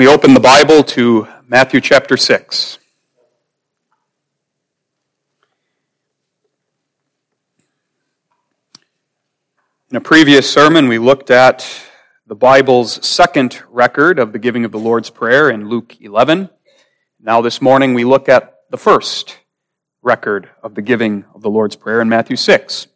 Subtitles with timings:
[0.00, 2.78] We open the Bible to Matthew chapter 6.
[9.90, 11.70] In a previous sermon, we looked at
[12.26, 16.48] the Bible's second record of the giving of the Lord's Prayer in Luke 11.
[17.20, 19.36] Now, this morning, we look at the first
[20.00, 22.86] record of the giving of the Lord's Prayer in Matthew 6.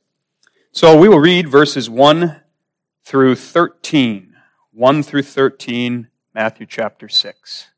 [0.73, 2.41] So we will read verses 1
[3.05, 4.34] through 13.
[4.73, 7.68] 1 through 13, Matthew chapter 6.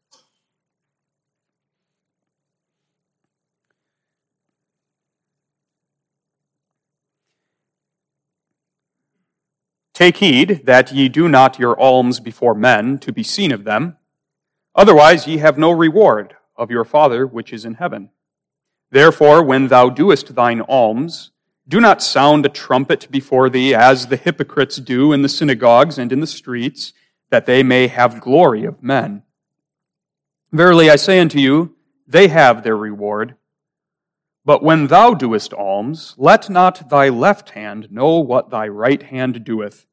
[9.93, 13.99] Take heed that ye do not your alms before men to be seen of them.
[14.75, 18.09] Otherwise ye have no reward of your Father which is in heaven.
[18.91, 21.31] Therefore, when thou doest thine alms,
[21.69, 26.11] do not sound a trumpet before thee as the hypocrites do in the synagogues and
[26.11, 26.95] in the streets,
[27.37, 29.23] that they may have glory of men.
[30.53, 33.35] Verily I say unto you, they have their reward.
[34.47, 39.45] But when thou doest alms, let not thy left hand know what thy right hand
[39.45, 39.85] doeth,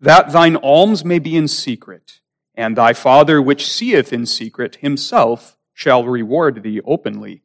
[0.00, 2.18] that thine alms may be in secret,
[2.56, 7.43] and thy Father which seeth in secret himself shall reward thee openly.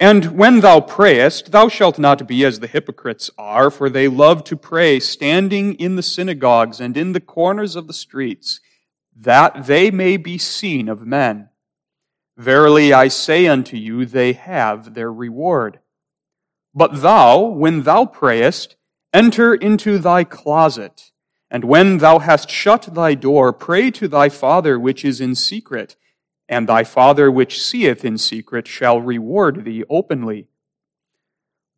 [0.00, 4.44] And when thou prayest, thou shalt not be as the hypocrites are, for they love
[4.44, 8.60] to pray standing in the synagogues and in the corners of the streets,
[9.14, 11.50] that they may be seen of men.
[12.38, 15.80] Verily I say unto you, they have their reward.
[16.74, 18.76] But thou, when thou prayest,
[19.12, 21.10] enter into thy closet,
[21.50, 25.96] and when thou hast shut thy door, pray to thy Father which is in secret,
[26.50, 30.48] and thy Father which seeth in secret shall reward thee openly.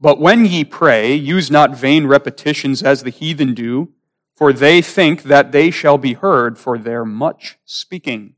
[0.01, 3.91] But when ye pray, use not vain repetitions as the heathen do,
[4.35, 8.35] for they think that they shall be heard for their much speaking.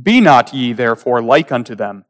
[0.00, 2.04] Be not ye therefore like unto them.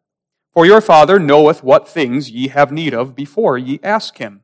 [0.52, 4.42] For your Father knoweth what things ye have need of before ye ask him.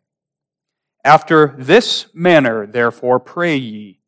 [1.04, 4.00] After this manner therefore pray ye,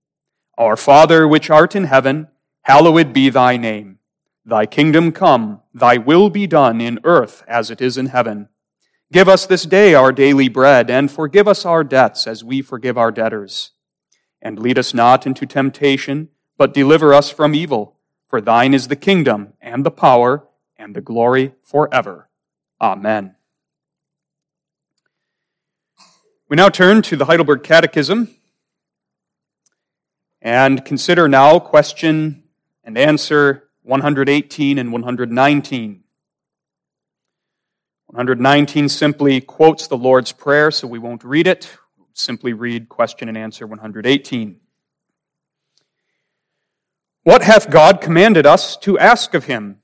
[0.56, 2.28] Our Father which art in heaven,
[2.62, 3.98] hallowed be thy name.
[4.46, 8.48] Thy kingdom come, thy will be done in earth as it is in heaven.
[9.10, 12.98] Give us this day our daily bread, and forgive us our debts as we forgive
[12.98, 13.70] our debtors.
[14.42, 16.28] And lead us not into temptation,
[16.58, 17.96] but deliver us from evil.
[18.28, 22.28] For thine is the kingdom, and the power, and the glory forever.
[22.80, 23.36] Amen.
[26.48, 28.34] We now turn to the Heidelberg Catechism
[30.42, 32.44] and consider now question
[32.84, 36.04] and answer 118 and 119.
[38.06, 41.76] 119 simply quotes the Lord's Prayer, so we won't read it.
[42.14, 44.60] simply read question and answer 118.
[47.24, 49.80] What hath God commanded us to ask of him?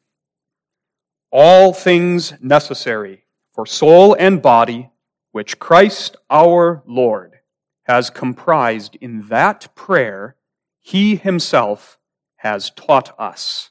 [1.30, 4.90] All things necessary for soul and body,
[5.32, 7.40] which Christ our Lord
[7.82, 10.36] has comprised in that prayer
[10.78, 11.98] he himself
[12.36, 13.70] has taught us.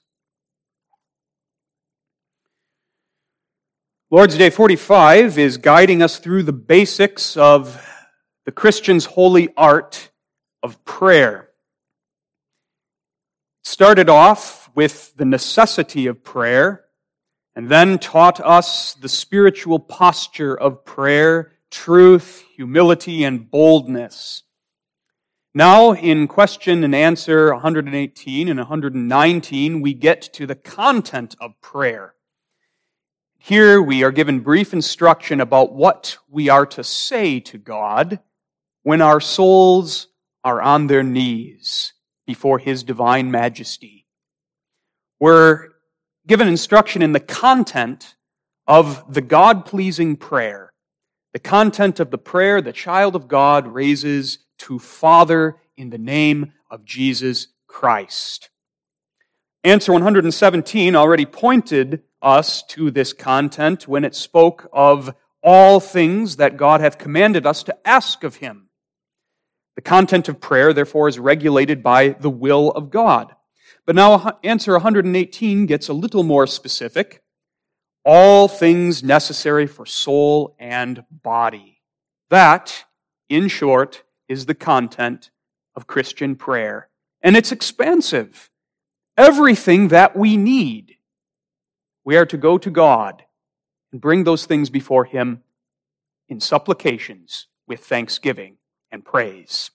[4.12, 7.88] Lord's Day 45 is guiding us through the basics of
[8.46, 10.10] the Christian's holy art
[10.64, 11.50] of prayer
[13.64, 16.86] started off with the necessity of prayer
[17.56, 24.42] and then taught us the spiritual posture of prayer, truth, humility, and boldness.
[25.54, 32.16] Now, in question and answer 118 and 119, we get to the content of prayer.
[33.42, 38.20] Here we are given brief instruction about what we are to say to God
[38.84, 40.08] when our souls
[40.44, 41.94] are on their knees
[42.28, 44.06] before His divine majesty.
[45.22, 45.70] We're
[46.28, 48.16] given instruction in the content
[48.68, 50.74] of the God pleasing prayer.
[51.32, 56.52] The content of the prayer the child of God raises to Father in the name
[56.70, 58.50] of Jesus Christ.
[59.64, 65.14] Answer 117 already pointed us to this content when it spoke of
[65.44, 68.70] all things that God hath commanded us to ask of Him.
[69.76, 73.36] The content of prayer, therefore, is regulated by the will of God.
[73.86, 77.22] But now uh, answer 118 gets a little more specific.
[78.06, 81.82] All things necessary for soul and body.
[82.30, 82.86] That,
[83.28, 85.32] in short, is the content
[85.76, 86.90] of Christian prayer.
[87.22, 88.50] And it's expansive.
[89.20, 90.96] Everything that we need,
[92.06, 93.22] we are to go to God
[93.92, 95.44] and bring those things before Him
[96.30, 98.56] in supplications with thanksgiving
[98.94, 99.72] and praise.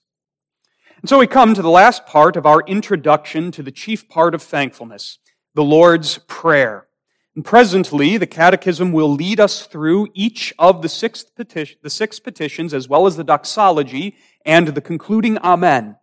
[0.99, 4.33] And so we come to the last part of our introduction to the chief part
[4.33, 5.19] of thankfulness,
[5.53, 6.87] the Lord's Prayer.
[7.35, 12.19] And presently, the Catechism will lead us through each of the six, petition, the six
[12.19, 15.97] petitions, as well as the doxology and the concluding Amen.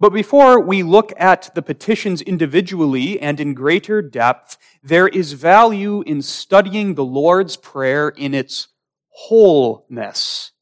[0.00, 6.02] But before we look at the petitions individually and in greater depth, there is value
[6.06, 8.68] in studying the Lord's Prayer in its
[9.10, 10.52] wholeness,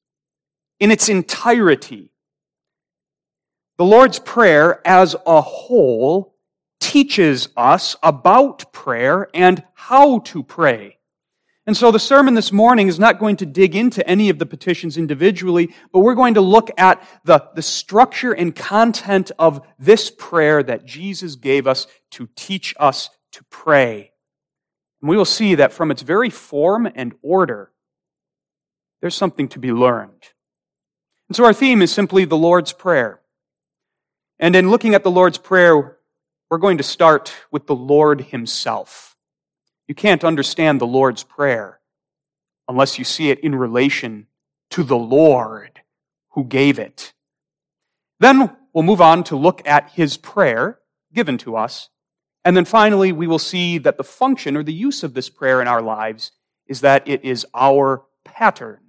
[0.80, 2.10] in its entirety.
[3.76, 6.34] The Lord's Prayer as a whole
[6.80, 10.97] teaches us about prayer and how to pray.
[11.68, 14.46] And so the sermon this morning is not going to dig into any of the
[14.46, 20.10] petitions individually, but we're going to look at the, the structure and content of this
[20.10, 24.12] prayer that Jesus gave us to teach us to pray.
[25.02, 27.70] And we will see that from its very form and order,
[29.02, 30.24] there's something to be learned.
[31.28, 33.20] And so our theme is simply the Lord's Prayer.
[34.38, 35.98] And in looking at the Lord's Prayer,
[36.48, 39.07] we're going to start with the Lord Himself.
[39.88, 41.80] You can't understand the Lord's Prayer
[42.68, 44.28] unless you see it in relation
[44.70, 45.80] to the Lord
[46.30, 47.12] who gave it.
[48.20, 50.78] Then we'll move on to look at His prayer
[51.12, 51.88] given to us.
[52.44, 55.60] And then finally, we will see that the function or the use of this prayer
[55.60, 56.32] in our lives
[56.66, 58.80] is that it is our pattern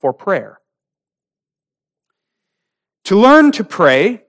[0.00, 0.60] for prayer.
[3.04, 4.24] To learn to pray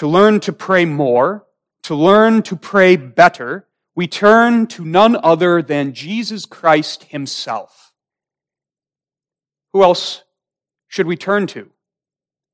[0.00, 1.44] to learn to pray more,
[1.82, 7.92] to learn to pray better, we turn to none other than Jesus Christ himself.
[9.72, 10.24] Who else
[10.88, 11.70] should we turn to?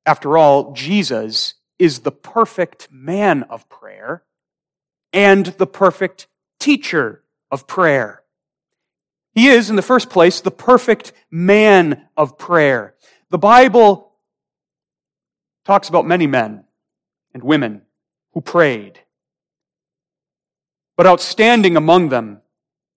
[0.05, 4.23] After all, Jesus is the perfect man of prayer
[5.13, 6.27] and the perfect
[6.59, 8.23] teacher of prayer.
[9.35, 12.95] He is, in the first place, the perfect man of prayer.
[13.31, 14.13] The Bible
[15.65, 16.65] talks about many men
[17.35, 17.83] and women
[18.33, 19.01] who prayed.
[20.97, 22.41] But outstanding among them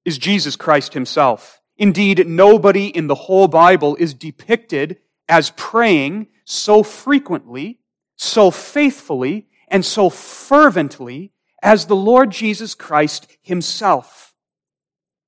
[0.06, 1.62] is Jesus Christ himself.
[1.78, 4.98] Indeed, nobody in the whole Bible is depicted
[5.28, 7.80] as praying so frequently,
[8.18, 11.32] so faithfully, and so fervently
[11.62, 14.34] as the Lord Jesus Christ himself.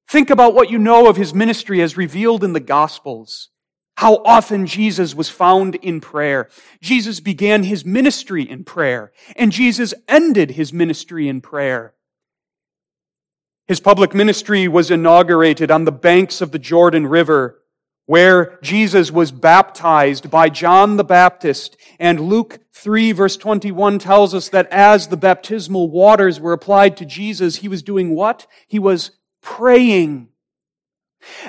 [0.08, 3.50] Think about what you know of his ministry as revealed in the Gospels.
[3.98, 6.50] How often Jesus was found in prayer.
[6.82, 11.94] Jesus began his ministry in prayer, and Jesus ended his ministry in prayer.
[13.72, 17.62] His public ministry was inaugurated on the banks of the Jordan River,
[18.06, 21.78] where Jesus was baptized by John the Baptist.
[21.98, 27.06] And Luke 3 verse 21 tells us that as the baptismal waters were applied to
[27.06, 28.46] Jesus, he was doing what?
[28.68, 30.28] He was praying.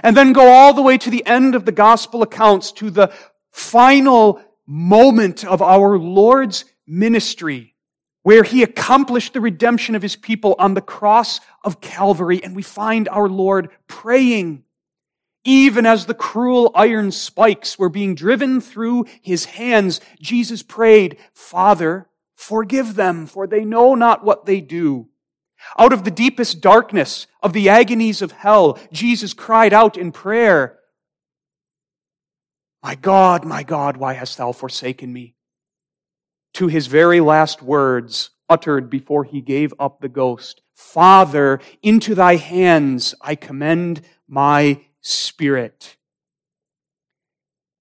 [0.05, 3.13] And then go all the way to the end of the gospel accounts to the
[3.51, 7.72] final moment of our Lord's ministry
[8.23, 12.43] where he accomplished the redemption of his people on the cross of Calvary.
[12.43, 14.65] And we find our Lord praying.
[15.45, 22.09] Even as the cruel iron spikes were being driven through his hands, Jesus prayed, Father,
[22.37, 25.09] forgive them, for they know not what they do.
[25.77, 30.79] Out of the deepest darkness of the agonies of hell, Jesus cried out in prayer,
[32.83, 35.35] My God, my God, why hast thou forsaken me?
[36.55, 42.37] To his very last words uttered before he gave up the ghost, Father, into thy
[42.37, 45.97] hands I commend my spirit.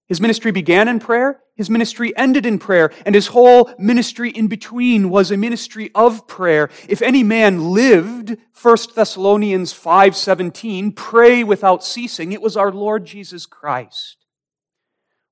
[0.08, 1.42] His ministry began in prayer.
[1.56, 6.28] His ministry ended in prayer, and his whole ministry in between was a ministry of
[6.28, 6.70] prayer.
[6.90, 13.46] If any man lived, 1 Thessalonians 5:17, pray without ceasing, it was our Lord Jesus
[13.46, 14.21] Christ.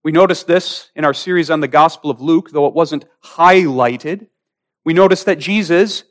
[0.04, 4.28] We noticed this in our series on the Gospel of Luke, though it wasn't highlighted.
[4.86, 6.04] We noticed that Jesus,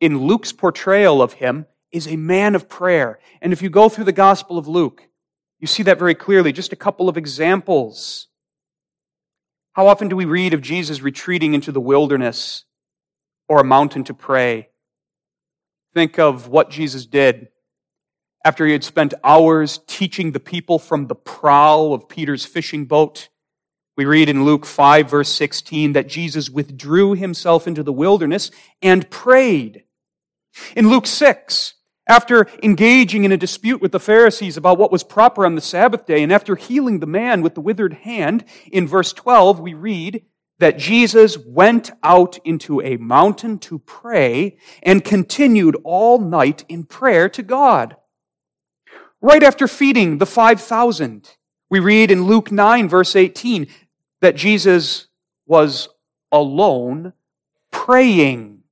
[0.00, 3.18] in Luke's portrayal of him, is a man of prayer.
[3.40, 5.02] And if you go through the Gospel of Luke,
[5.58, 6.52] you see that very clearly.
[6.52, 8.28] Just a couple of examples
[9.78, 12.64] how often do we read of Jesus retreating into the wilderness
[13.48, 14.70] or a mountain to pray?
[15.94, 17.46] Think of what Jesus did
[18.44, 23.28] after he had spent hours teaching the people from the prow of Peter's fishing boat.
[23.96, 29.10] We read in Luke 5 verse 16 that Jesus withdrew himself into the wilderness and
[29.10, 29.84] prayed.
[30.76, 31.74] In Luke 6,
[32.08, 36.06] after engaging in a dispute with the Pharisees about what was proper on the Sabbath
[36.06, 40.24] day, and after healing the man with the withered hand, in verse 12, we read
[40.58, 47.28] that Jesus went out into a mountain to pray and continued all night in prayer
[47.28, 47.96] to God.
[49.20, 51.28] Right after feeding the 5,000,
[51.70, 53.66] we read in Luke 9, verse 18,
[54.20, 55.08] that Jesus
[55.46, 55.88] was
[56.30, 57.12] alone
[57.70, 58.62] praying.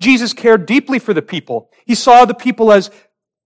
[0.00, 1.70] Jesus cared deeply for the people.
[1.84, 2.90] He saw the people as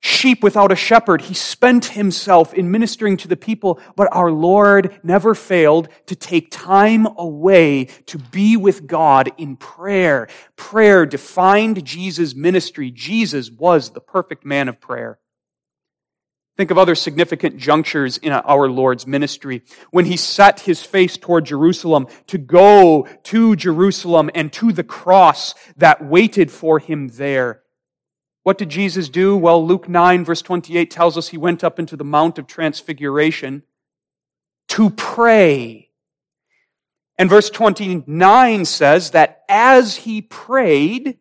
[0.01, 1.23] sheep without a shepherd.
[1.23, 6.51] He spent himself in ministering to the people, but our Lord never failed to take
[6.51, 10.29] time away to be with God in prayer.
[10.57, 12.91] Prayer defined Jesus' ministry.
[12.91, 15.19] Jesus was the perfect man of prayer.
[16.57, 19.63] Think of other significant junctures in our Lord's ministry.
[19.91, 25.55] When he set his face toward Jerusalem to go to Jerusalem and to the cross
[25.79, 27.63] that waited for him there.
[28.43, 29.37] What did Jesus do?
[29.37, 33.63] Well, Luke 9 verse 28 tells us he went up into the Mount of Transfiguration
[34.69, 35.89] to pray.
[37.19, 41.19] And verse 29 says that as he prayed,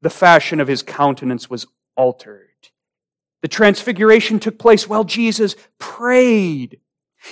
[0.00, 1.66] the fashion of his countenance was
[1.96, 2.43] altered.
[3.44, 6.80] The transfiguration took place while Jesus prayed.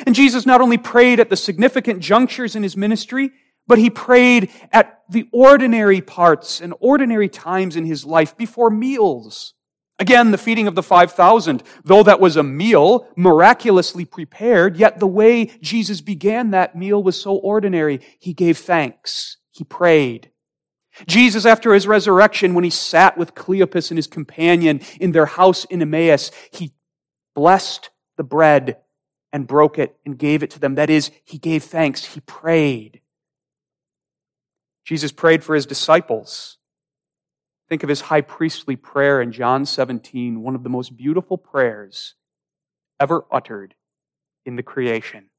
[0.05, 3.31] And Jesus not only prayed at the significant junctures in his ministry,
[3.67, 9.55] but he prayed at the ordinary parts and ordinary times in his life before meals.
[9.99, 15.07] Again, the feeding of the 5,000, though that was a meal miraculously prepared, yet the
[15.07, 18.01] way Jesus began that meal was so ordinary.
[18.19, 19.39] He gave thanks.
[19.51, 20.32] He prayed.
[21.07, 25.65] Jesus, after his resurrection, when he sat with Cleopas and his companion in their house
[25.67, 26.73] in Emmaus, he
[27.35, 28.79] blessed the bread
[29.33, 30.75] and broke it and gave it to them.
[30.75, 32.05] That is, he gave thanks.
[32.05, 33.01] He prayed.
[34.85, 36.59] Jesus prayed for his disciples.
[37.69, 42.15] Think of his high priestly prayer in John 17, one of the most beautiful prayers
[43.01, 43.75] ever uttered
[44.45, 45.31] in the creation.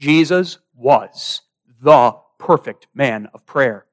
[0.00, 1.42] Jesus was
[1.80, 3.86] the perfect man of prayer.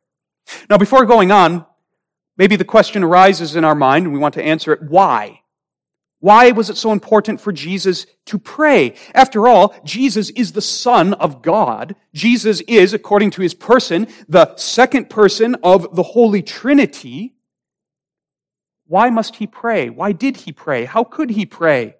[0.70, 1.66] Now, before going on,
[2.38, 5.42] maybe the question arises in our mind, and we want to answer it why?
[6.22, 8.96] Why was it so important for Jesus to pray?
[9.14, 11.96] After all, Jesus is the Son of God.
[12.14, 17.36] Jesus is, according to his person, the second person of the Holy Trinity.
[18.86, 19.90] Why must he pray?
[19.90, 20.84] Why did he pray?
[20.84, 21.96] How could he pray?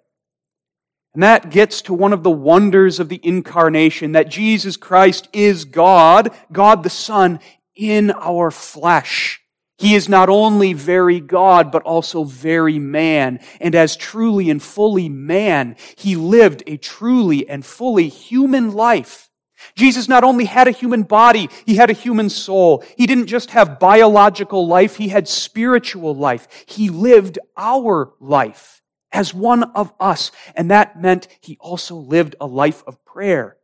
[1.14, 5.64] And that gets to one of the wonders of the incarnation, that Jesus Christ is
[5.64, 7.40] God, God the Son,
[7.80, 9.40] in our flesh.
[9.78, 13.40] He is not only very God, but also very man.
[13.58, 19.30] And as truly and fully man, he lived a truly and fully human life.
[19.74, 22.84] Jesus not only had a human body, he had a human soul.
[22.98, 26.46] He didn't just have biological life, he had spiritual life.
[26.66, 30.32] He lived our life as one of us.
[30.54, 33.56] And that meant he also lived a life of prayer.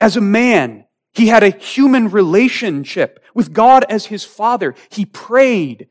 [0.00, 0.84] As a man,
[1.18, 4.74] he had a human relationship with God as his father.
[4.90, 5.88] He prayed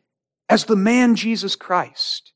[0.50, 2.32] as the man Jesus Christ.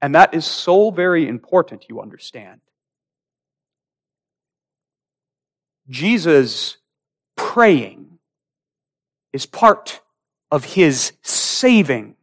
[0.00, 2.60] And that is so very important, you understand.
[5.88, 6.78] Jesus
[7.36, 8.18] praying
[9.32, 10.00] is part
[10.50, 12.16] of his saving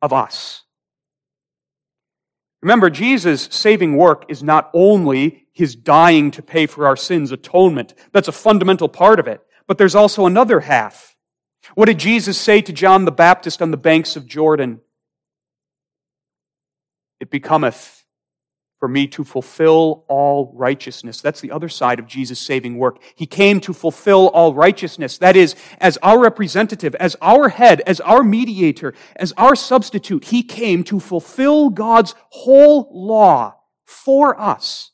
[0.00, 0.62] of us.
[2.62, 7.94] Remember, Jesus' saving work is not only his dying to pay for our sins atonement.
[8.12, 9.40] That's a fundamental part of it.
[9.66, 11.16] But there's also another half.
[11.74, 14.80] What did Jesus say to John the Baptist on the banks of Jordan?
[17.20, 17.97] It becometh
[18.78, 21.20] for me to fulfill all righteousness.
[21.20, 23.00] That's the other side of Jesus' saving work.
[23.16, 25.18] He came to fulfill all righteousness.
[25.18, 30.42] That is, as our representative, as our head, as our mediator, as our substitute, He
[30.42, 34.92] came to fulfill God's whole law for us.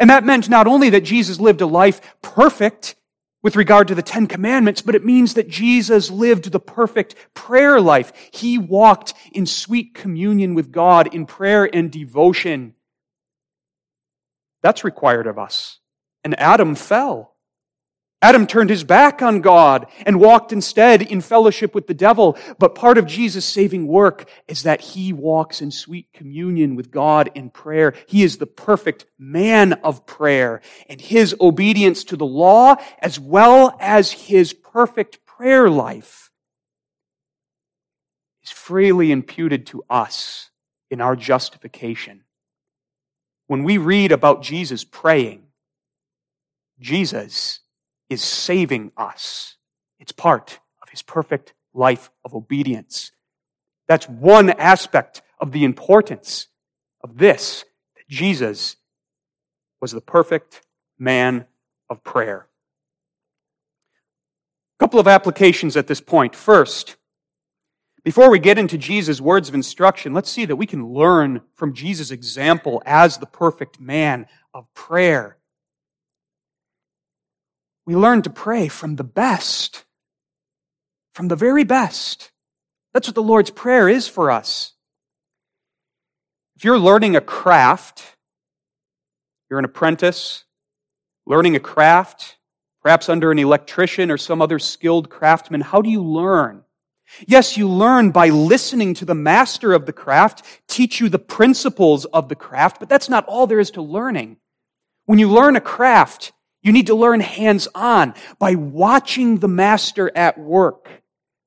[0.00, 2.96] And that meant not only that Jesus lived a life perfect
[3.42, 7.80] with regard to the Ten Commandments, but it means that Jesus lived the perfect prayer
[7.80, 8.12] life.
[8.32, 12.74] He walked in sweet communion with God in prayer and devotion.
[14.62, 15.78] That's required of us.
[16.24, 17.34] And Adam fell.
[18.22, 22.36] Adam turned his back on God and walked instead in fellowship with the devil.
[22.58, 27.30] But part of Jesus' saving work is that he walks in sweet communion with God
[27.34, 27.94] in prayer.
[28.06, 30.60] He is the perfect man of prayer.
[30.90, 36.30] And his obedience to the law, as well as his perfect prayer life,
[38.42, 40.50] is freely imputed to us
[40.90, 42.24] in our justification.
[43.50, 45.42] When we read about Jesus praying,
[46.78, 47.58] Jesus
[48.08, 49.56] is saving us.
[49.98, 53.10] It's part of his perfect life of obedience.
[53.88, 56.46] That's one aspect of the importance
[57.02, 57.64] of this,
[57.96, 58.76] that Jesus
[59.80, 60.62] was the perfect
[60.96, 61.44] man
[61.88, 62.46] of prayer.
[64.78, 66.36] A couple of applications at this point.
[66.36, 66.94] First,
[68.04, 71.74] before we get into Jesus' words of instruction, let's see that we can learn from
[71.74, 75.36] Jesus' example as the perfect man of prayer.
[77.86, 79.84] we learn to pray from the best,
[81.14, 82.30] from the very best.
[82.92, 84.74] That's what the Lord's Prayer is for us.
[86.56, 88.16] If you're learning a craft,
[89.48, 90.44] you're an apprentice,
[91.26, 92.36] learning a craft,
[92.82, 96.62] perhaps under an electrician or some other skilled craftsman, how do you learn?
[97.26, 102.04] Yes, you learn by listening to the master of the craft teach you the principles
[102.06, 104.36] of the craft, but that's not all there is to learning.
[105.06, 110.10] When you learn a craft, you need to learn hands on by watching the master
[110.14, 110.88] at work,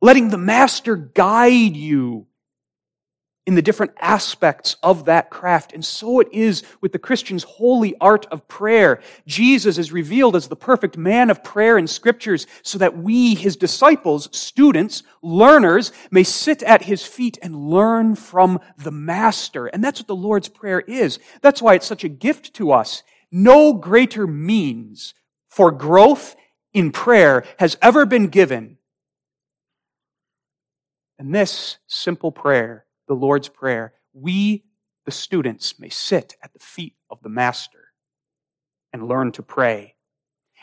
[0.02, 2.28] letting the master guide you
[3.46, 5.74] in the different aspects of that craft.
[5.74, 9.02] And so it is with the Christian's holy art of prayer.
[9.28, 13.58] Jesus is revealed as the perfect man of prayer in scriptures so that we, his
[13.58, 19.68] disciples, students, learners, may sit at his feet and learn from the master.
[19.68, 21.20] And that's what the Lord's Prayer is.
[21.42, 23.04] That's why it's such a gift to us.
[23.30, 25.14] No greater means
[25.50, 26.36] for growth
[26.74, 28.78] in prayer has ever been given
[31.18, 34.64] than this simple prayer the Lord's Prayer, we,
[35.06, 37.92] the students, may sit at the feet of the Master
[38.92, 39.96] and learn to pray.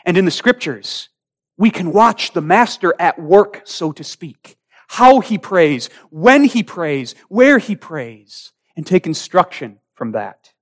[0.05, 1.09] And in the scriptures,
[1.57, 4.57] we can watch the Master at work, so to speak.
[4.87, 10.53] How he prays, when he prays, where he prays, and take instruction from that.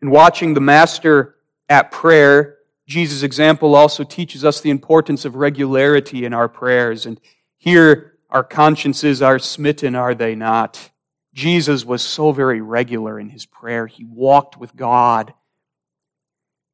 [0.00, 1.36] In watching the Master
[1.68, 7.06] at prayer, Jesus' example also teaches us the importance of regularity in our prayers.
[7.06, 7.20] And
[7.58, 10.90] here, our consciences are smitten, are they not?
[11.34, 13.86] Jesus was so very regular in his prayer.
[13.86, 15.34] He walked with God.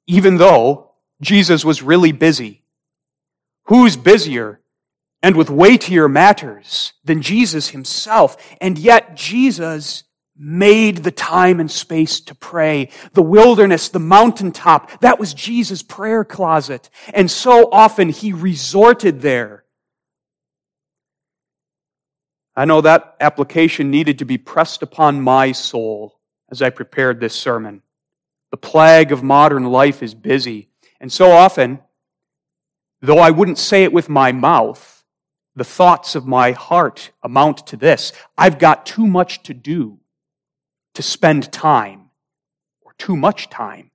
[0.06, 2.62] Even though Jesus was really busy.
[3.64, 4.60] Who's busier
[5.20, 8.36] and with weightier matters than Jesus himself?
[8.60, 10.04] And yet Jesus
[10.36, 12.90] made the time and space to pray.
[13.14, 16.88] The wilderness, the mountaintop, that was Jesus' prayer closet.
[17.12, 19.57] And so often he resorted there
[22.58, 26.18] I know that application needed to be pressed upon my soul
[26.50, 27.82] as I prepared this sermon.
[28.50, 30.68] The plague of modern life is busy.
[31.00, 31.78] And so often,
[33.00, 35.04] though I wouldn't say it with my mouth,
[35.54, 38.12] the thoughts of my heart amount to this.
[38.36, 40.00] I've got too much to do
[40.94, 42.10] to spend time,
[42.80, 43.92] or too much time,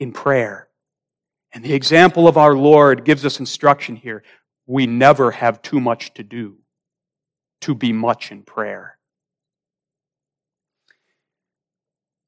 [0.00, 0.70] in prayer.
[1.52, 4.22] And the example of our Lord gives us instruction here.
[4.66, 6.56] We never have too much to do
[7.62, 8.98] to be much in prayer.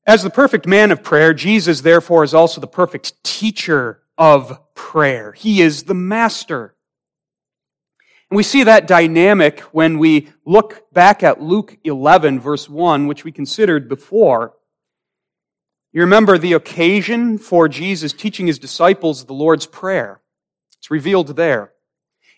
[0.07, 5.33] As the perfect man of prayer, Jesus, therefore, is also the perfect teacher of prayer.
[5.33, 6.75] He is the master.
[8.31, 13.25] And we see that dynamic when we look back at Luke 11, verse 1, which
[13.25, 14.55] we considered before.
[15.93, 20.21] You remember the occasion for Jesus teaching his disciples the Lord's Prayer.
[20.79, 21.73] It's revealed there.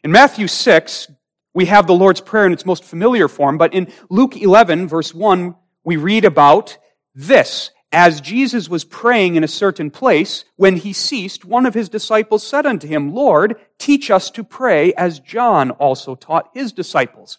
[0.02, 1.10] In Matthew 6,
[1.54, 5.14] we have the Lord's Prayer in its most familiar form, but in Luke 11, verse
[5.14, 6.78] 1, we read about
[7.14, 7.70] this.
[7.94, 12.46] As Jesus was praying in a certain place, when he ceased, one of his disciples
[12.46, 17.36] said unto him, Lord, teach us to pray as John also taught his disciples.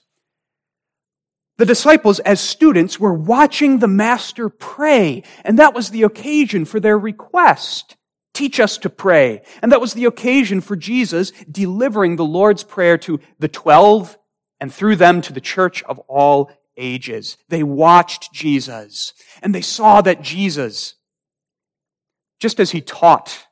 [1.57, 6.79] The disciples, as students, were watching the Master pray, and that was the occasion for
[6.79, 7.95] their request.
[8.33, 9.43] Teach us to pray.
[9.61, 14.17] And that was the occasion for Jesus delivering the Lord's Prayer to the twelve
[14.59, 17.37] and through them to the church of all ages.
[17.49, 20.95] They watched Jesus and they saw that Jesus,
[22.39, 23.45] just as he taught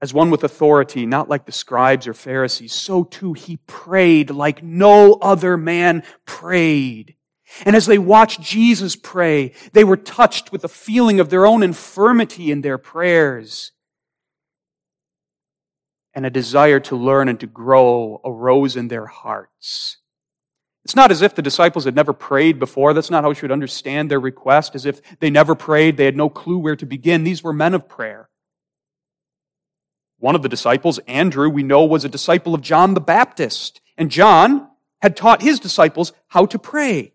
[0.00, 4.62] as one with authority, not like the scribes or Pharisees, so too he prayed like
[4.62, 7.16] no other man prayed.
[7.64, 11.62] And as they watched Jesus pray, they were touched with a feeling of their own
[11.62, 13.72] infirmity in their prayers
[16.16, 19.98] and a desire to learn and to grow arose in their hearts.
[20.82, 22.94] It's not as if the disciples had never prayed before.
[22.94, 26.16] That's not how we should understand their request, as if they never prayed, they had
[26.16, 27.22] no clue where to begin.
[27.22, 28.30] These were men of prayer.
[30.18, 34.10] One of the disciples, Andrew, we know was a disciple of John the Baptist, and
[34.10, 34.70] John
[35.02, 37.12] had taught his disciples how to pray.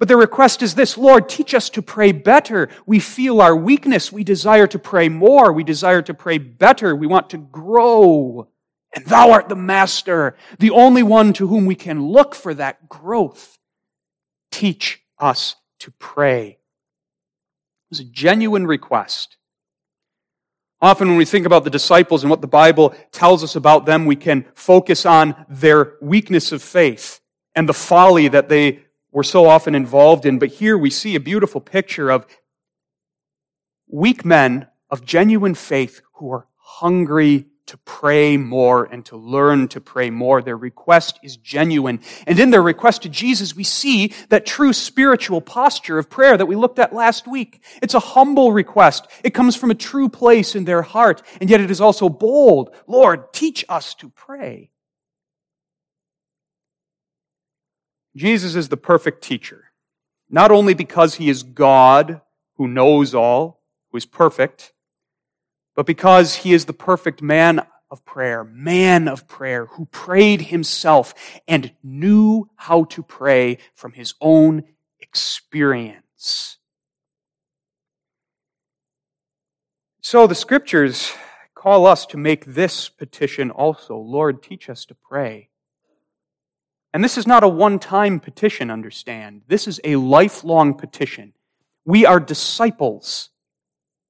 [0.00, 2.70] But the request is this Lord, teach us to pray better.
[2.86, 4.10] We feel our weakness.
[4.10, 5.52] We desire to pray more.
[5.52, 6.96] We desire to pray better.
[6.96, 8.48] We want to grow.
[8.94, 12.88] And thou art the master, the only one to whom we can look for that
[12.88, 13.58] growth.
[14.50, 16.48] Teach us to pray.
[16.48, 16.58] It
[17.90, 19.36] was a genuine request.
[20.80, 24.06] Often when we think about the disciples and what the Bible tells us about them,
[24.06, 27.20] we can focus on their weakness of faith
[27.54, 28.80] and the folly that they
[29.12, 30.38] we're so often involved in.
[30.38, 32.26] But here we see a beautiful picture of
[33.88, 39.80] weak men of genuine faith who are hungry to pray more and to learn to
[39.80, 40.42] pray more.
[40.42, 42.00] Their request is genuine.
[42.26, 46.46] And in their request to Jesus, we see that true spiritual posture of prayer that
[46.46, 47.62] we looked at last week.
[47.80, 49.06] It's a humble request.
[49.22, 52.74] It comes from a true place in their heart, and yet it is also bold.
[52.88, 54.70] Lord, teach us to pray.
[58.16, 59.64] Jesus is the perfect teacher,
[60.28, 62.20] not only because he is God
[62.56, 64.72] who knows all, who is perfect,
[65.74, 71.14] but because he is the perfect man of prayer, man of prayer, who prayed himself
[71.48, 74.64] and knew how to pray from his own
[75.00, 76.58] experience.
[80.02, 81.12] So the scriptures
[81.54, 85.50] call us to make this petition also Lord, teach us to pray.
[86.92, 89.42] And this is not a one time petition, understand.
[89.48, 91.32] This is a lifelong petition.
[91.84, 93.30] We are disciples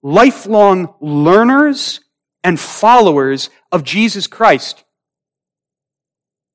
[0.02, 2.00] lifelong learners
[2.42, 4.84] and followers of Jesus Christ.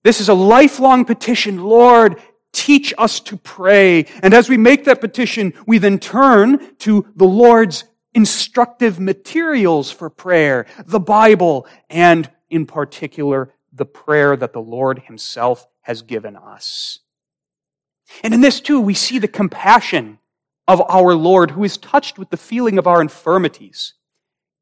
[0.04, 1.64] This is a lifelong petition.
[1.64, 2.22] Lord,
[2.54, 4.06] teach us to pray.
[4.24, 7.84] And as we make that petition, we then turn to the Lord's
[8.14, 15.68] instructive materials for prayer, the Bible, and in particular, the prayer that the Lord Himself
[15.86, 17.00] has given us.
[18.24, 20.18] And in this too, we see the compassion
[20.68, 23.94] of our Lord who is touched with the feeling of our infirmities.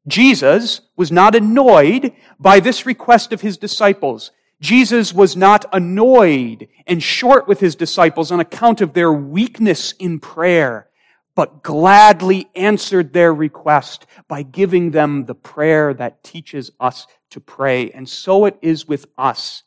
[0.06, 4.32] Jesus was not annoyed by this request of his disciples.
[4.60, 10.20] Jesus was not annoyed and short with his disciples on account of their weakness in
[10.20, 10.88] prayer,
[11.34, 17.90] but gladly answered their request by giving them the prayer that teaches us to pray.
[17.90, 19.63] And so it is with us.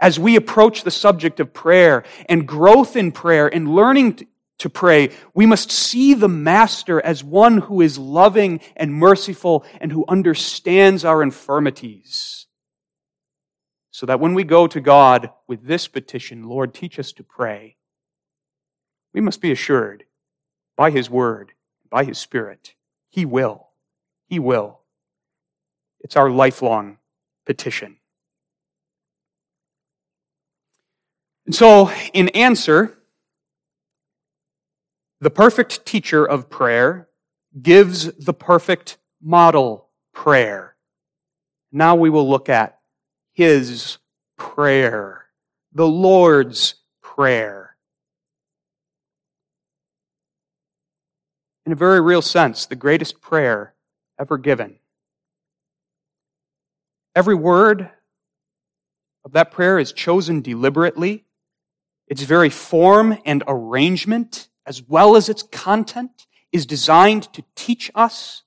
[0.00, 4.26] As we approach the subject of prayer and growth in prayer and learning
[4.58, 9.92] to pray, we must see the Master as one who is loving and merciful and
[9.92, 12.46] who understands our infirmities.
[13.90, 17.76] So that when we go to God with this petition, Lord, teach us to pray,
[19.12, 20.04] we must be assured
[20.76, 21.52] by His Word,
[21.90, 22.74] by His Spirit,
[23.10, 23.68] He will.
[24.28, 24.80] He will.
[26.00, 26.98] It's our lifelong
[27.44, 27.99] petition.
[31.50, 32.96] And so, in answer,
[35.20, 37.08] the perfect teacher of prayer
[37.60, 40.76] gives the perfect model prayer.
[41.72, 42.78] Now we will look at
[43.32, 43.98] his
[44.38, 45.24] prayer,
[45.72, 47.74] the Lord's prayer.
[51.66, 53.74] In a very real sense, the greatest prayer
[54.20, 54.78] ever given.
[57.16, 57.90] Every word
[59.24, 61.24] of that prayer is chosen deliberately.
[62.10, 68.44] Its very form and arrangement as well as its content, is designed to teach us.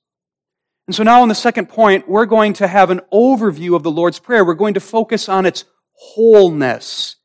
[0.86, 3.90] And so now in the second point, we're going to have an overview of the
[3.90, 4.42] Lord's Prayer.
[4.42, 7.16] We're going to focus on its wholeness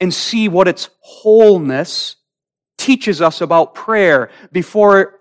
[0.00, 2.16] and see what its wholeness
[2.78, 5.20] teaches us about prayer before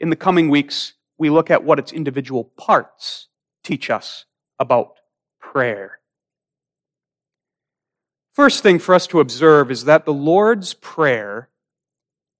[0.00, 3.28] in the coming weeks we look at what its individual parts
[3.62, 4.24] teach us
[4.58, 4.94] about
[5.38, 5.98] prayer.
[8.34, 11.48] First thing for us to observe is that the Lord's Prayer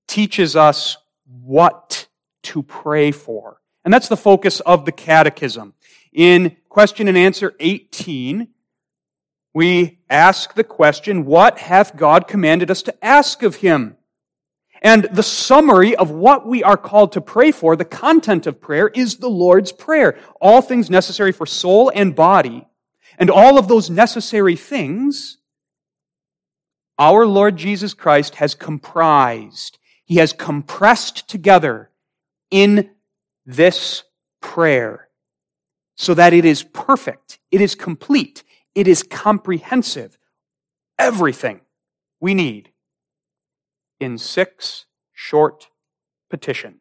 [0.08, 2.08] teaches us what
[2.42, 3.60] to pray for.
[3.84, 5.72] And that's the focus of the catechism.
[6.12, 8.48] In question and answer 18,
[9.54, 13.96] we ask the question, What hath God commanded us to ask of him?
[14.82, 18.88] And the summary of what we are called to pray for, the content of prayer,
[18.88, 20.18] is the Lord's Prayer.
[20.40, 22.66] All things necessary for soul and body.
[23.16, 25.38] And all of those necessary things,
[26.98, 31.90] our Lord Jesus Christ has comprised he has compressed together
[32.50, 32.90] in
[33.46, 34.04] this
[34.40, 35.08] prayer
[35.96, 38.42] so that it is perfect, it is complete,
[38.74, 40.18] it is comprehensive.
[40.98, 41.60] Everything
[42.20, 42.70] we need
[43.98, 45.68] in six short
[46.28, 46.80] petitions.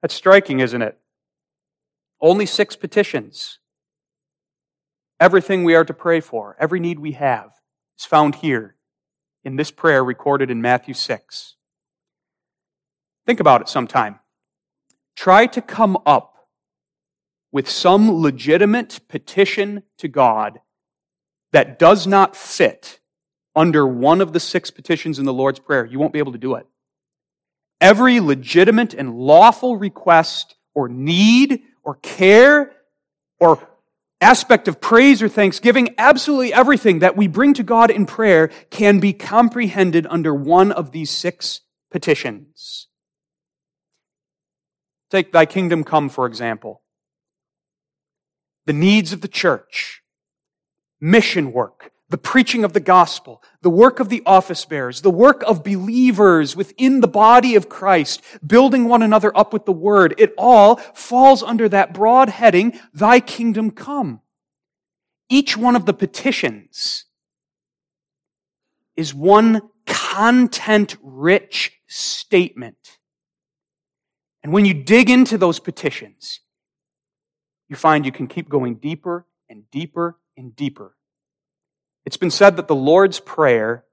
[0.00, 0.98] That's striking, isn't it?
[2.20, 3.58] Only six petitions.
[5.20, 7.50] Everything we are to pray for, every need we have,
[7.98, 8.76] is found here
[9.44, 11.56] in this prayer recorded in Matthew 6.
[13.26, 14.20] Think about it sometime.
[15.16, 16.48] Try to come up
[17.50, 20.60] with some legitimate petition to God
[21.52, 23.00] that does not fit
[23.56, 25.84] under one of the six petitions in the Lord's Prayer.
[25.84, 26.66] You won't be able to do it.
[27.80, 32.72] Every legitimate and lawful request or need or care
[33.40, 33.66] or
[34.20, 38.98] aspect of praise or thanksgiving, absolutely everything that we bring to God in prayer can
[38.98, 42.88] be comprehended under one of these six petitions.
[45.10, 46.82] Take thy kingdom come, for example.
[48.68, 50.02] the needs of the church,
[51.00, 55.42] mission work, the preaching of the gospel, the work of the office bearers, the work
[55.42, 60.32] of believers within the body of Christ, building one another up with the word, it
[60.38, 64.22] all falls under that broad heading, Thy kingdom come.
[65.28, 67.04] Each one of the petitions
[68.96, 72.98] is one content rich statement.
[74.42, 76.40] And when you dig into those petitions,
[77.68, 80.94] you find you can keep going deeper and deeper and deeper
[82.08, 83.84] it's been said that the Lord's Prayer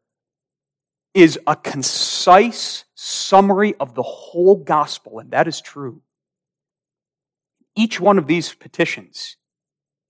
[1.13, 6.01] is a concise summary of the whole gospel, and that is true.
[7.75, 9.36] Each one of these petitions,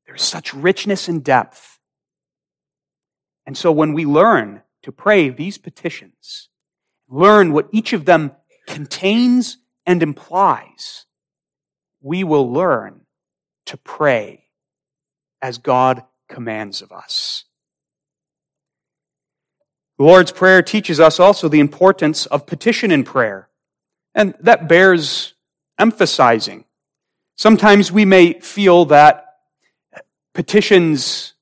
[0.05, 1.79] there's such richness and depth.
[3.47, 6.49] And so when we learn to pray these petitions,
[7.09, 8.33] learn what each of them
[8.67, 11.07] contains and implies,
[12.01, 13.01] we will learn
[13.65, 14.43] to pray
[15.41, 17.45] as God commands of us.
[19.97, 23.49] The Lord's Prayer teaches us also the importance of petition in prayer.
[24.13, 25.33] And that bears
[25.79, 26.65] emphasizing.
[27.37, 29.25] Sometimes we may feel that
[30.33, 31.33] petitions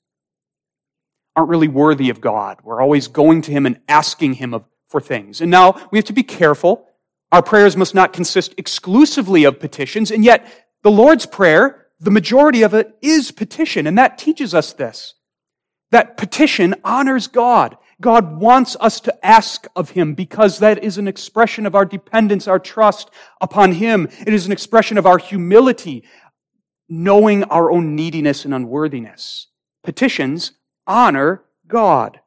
[1.35, 2.59] aren't really worthy of God.
[2.63, 5.41] We're always going to Him and asking Him of, for things.
[5.41, 6.87] And now we have to be careful.
[7.31, 10.47] Our prayers must not consist exclusively of petitions, and yet
[10.83, 15.15] the Lord's Prayer, the majority of it is petition, and that teaches us this.
[15.89, 17.77] That petition honors God.
[18.03, 22.49] God wants us to ask of Him because that is an expression of our dependence,
[22.49, 24.09] our trust upon Him.
[24.27, 26.03] It is an expression of our humility,
[26.89, 29.47] knowing our own neediness and unworthiness.
[29.83, 30.51] Petitions
[30.85, 32.19] honor God.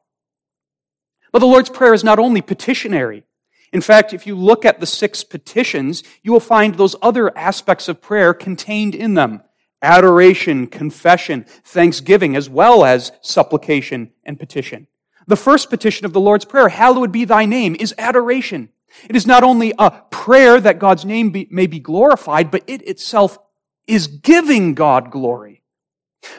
[1.31, 3.23] But the Lord's Prayer is not only petitionary.
[3.71, 7.87] In fact, if you look at the six petitions, you will find those other aspects
[7.87, 9.43] of prayer contained in them
[9.83, 14.87] adoration, confession, thanksgiving, as well as supplication and petition.
[15.27, 18.69] The first petition of the Lord's Prayer, hallowed be thy name, is adoration.
[19.09, 22.81] It is not only a prayer that God's name be, may be glorified, but it
[22.87, 23.37] itself
[23.85, 25.63] is giving God glory.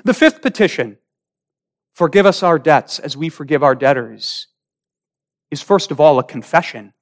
[0.04, 0.98] The fifth petition,
[1.94, 4.48] forgive us our debts as we forgive our debtors,
[5.50, 6.94] is first of all a confession.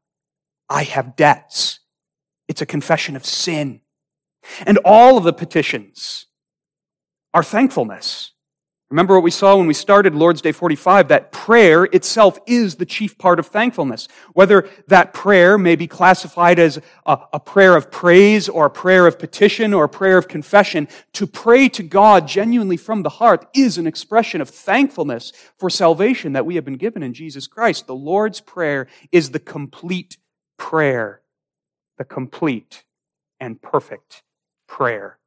[0.68, 1.80] I have debts.
[2.48, 3.80] It's a confession of sin.
[4.66, 6.26] And all of the petitions
[7.34, 8.32] are thankfulness.
[8.88, 12.86] Remember what we saw when we started Lord's Day 45, that prayer itself is the
[12.86, 14.06] chief part of thankfulness.
[14.32, 19.08] Whether that prayer may be classified as a, a, prayer of praise or a prayer
[19.08, 23.48] of petition or a prayer of confession, to pray to God genuinely from the heart
[23.54, 27.88] is an expression of thankfulness for salvation that we have been given in Jesus Christ.
[27.88, 30.16] The Lord's Prayer is the complete
[30.58, 31.22] prayer,
[31.98, 32.84] the complete
[33.40, 34.22] and perfect
[34.68, 35.18] prayer.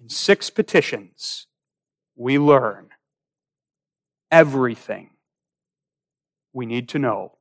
[0.00, 1.46] In six petitions,
[2.20, 2.86] we learn
[4.30, 5.08] everything
[6.52, 7.32] we need to know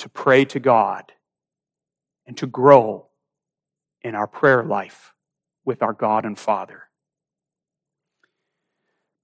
[0.00, 1.12] to pray to God
[2.26, 3.06] and to grow
[4.02, 5.14] in our prayer life
[5.64, 6.82] with our God and Father.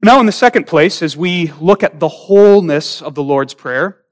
[0.01, 4.03] Now, in the second place, as we look at the wholeness of the Lord's Prayer,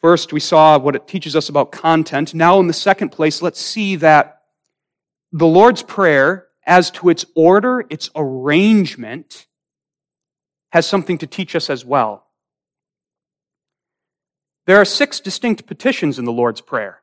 [0.00, 2.34] first we saw what it teaches us about content.
[2.34, 4.42] Now, in the second place, let's see that
[5.30, 9.46] the Lord's Prayer, as to its order, its arrangement,
[10.70, 12.24] has something to teach us as well.
[14.66, 17.00] There are six distinct petitions in the Lord's Prayer,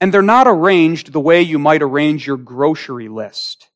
[0.00, 3.68] and they're not arranged the way you might arrange your grocery list.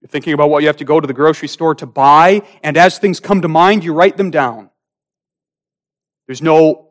[0.00, 2.76] You're thinking about what you have to go to the grocery store to buy, and
[2.76, 4.70] as things come to mind, you write them down.
[6.26, 6.90] There's no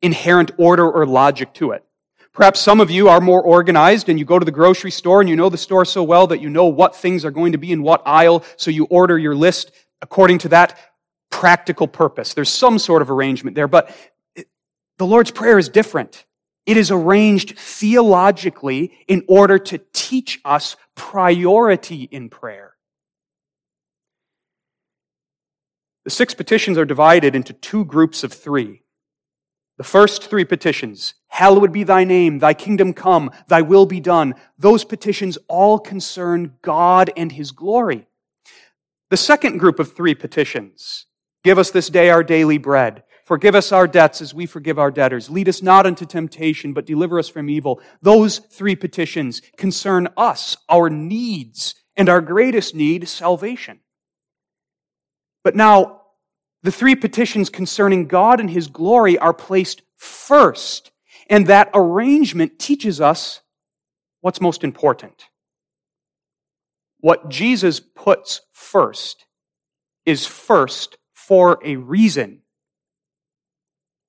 [0.00, 1.84] inherent order or logic to it.
[2.34, 5.30] Perhaps some of you are more organized and you go to the grocery store and
[5.30, 7.70] you know the store so well that you know what things are going to be
[7.70, 9.70] in what aisle, so you order your list
[10.02, 10.76] according to that
[11.30, 12.34] practical purpose.
[12.34, 13.96] There's some sort of arrangement there, but
[14.98, 16.24] the Lord's Prayer is different.
[16.66, 22.74] It is arranged theologically in order to teach us priority in prayer.
[26.04, 28.82] The six petitions are divided into two groups of three.
[29.78, 34.36] The first three petitions, hallowed be thy name, thy kingdom come, thy will be done,
[34.56, 38.06] those petitions all concern God and his glory.
[39.10, 41.06] The second group of three petitions,
[41.42, 44.92] give us this day our daily bread, forgive us our debts as we forgive our
[44.92, 47.80] debtors, lead us not into temptation, but deliver us from evil.
[48.00, 53.80] Those three petitions concern us, our needs, and our greatest need, salvation.
[55.42, 56.02] But now,
[56.62, 60.92] the three petitions concerning God and His glory are placed first,
[61.28, 63.40] and that arrangement teaches us
[64.20, 65.24] what's most important.
[67.04, 69.26] what Jesus puts first
[70.06, 72.40] is first for a reason.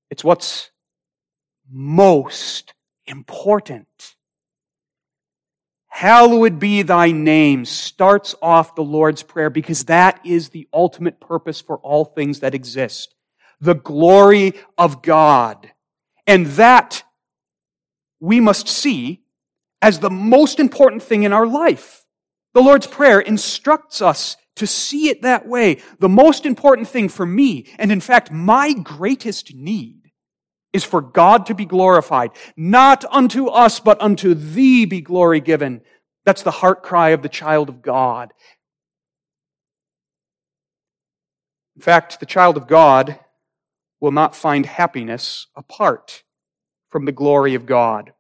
[0.10, 0.72] It's what's
[1.70, 2.74] most
[3.06, 4.16] important.
[5.88, 11.60] Hallowed be thy name starts off the Lord's Prayer because that is the ultimate purpose
[11.60, 13.14] for all things that exist.
[13.60, 15.70] The glory of God.
[16.28, 17.04] And that
[18.20, 19.22] we must see
[19.82, 22.06] as the most important thing in our life.
[22.54, 25.82] The Lord's Prayer instructs us to see it that way.
[26.00, 30.12] The most important thing for me, and in fact, my greatest need,
[30.74, 32.32] is for God to be glorified.
[32.58, 35.82] Not unto us, but unto thee be glory given.
[36.26, 38.34] That's the heart cry of the child of God.
[41.76, 43.20] In fact, the child of God
[44.00, 46.24] will not find happiness apart
[46.90, 48.14] from the glory of God.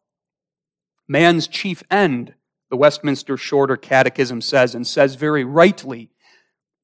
[1.07, 2.33] Man's chief end,
[2.69, 6.09] the Westminster Shorter Catechism says, and says very rightly,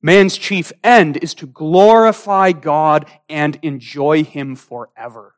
[0.01, 5.35] man's chief end is to glorify God and enjoy Him forever.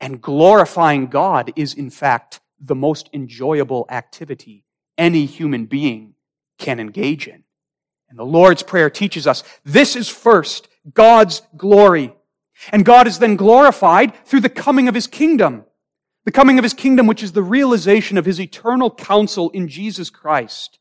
[0.00, 4.64] And glorifying God is, in fact, the most enjoyable activity
[4.98, 6.14] any human being
[6.58, 7.44] can engage in.
[8.08, 12.14] And the Lord's Prayer teaches us this is first God's glory.
[12.72, 15.64] And God is then glorified through the coming of His kingdom.
[16.26, 20.10] The coming of his kingdom, which is the realization of his eternal counsel in Jesus
[20.10, 20.80] Christ.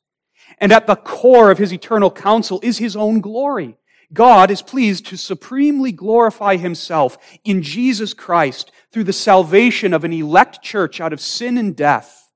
[0.58, 3.78] And at the core of his eternal counsel is his own glory.
[4.12, 10.14] God is pleased to supremely glorify himself in Jesus Christ through the salvation of an
[10.14, 12.32] elect church out of sin and death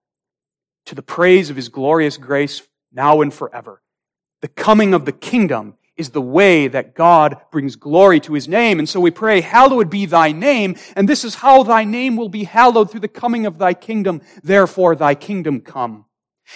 [0.86, 3.82] to the praise of his glorious grace now and forever.
[4.42, 8.80] The coming of the kingdom is the way that God brings glory to his name.
[8.80, 10.76] And so we pray, hallowed be thy name.
[10.96, 14.22] And this is how thy name will be hallowed through the coming of thy kingdom.
[14.42, 16.06] Therefore thy kingdom come.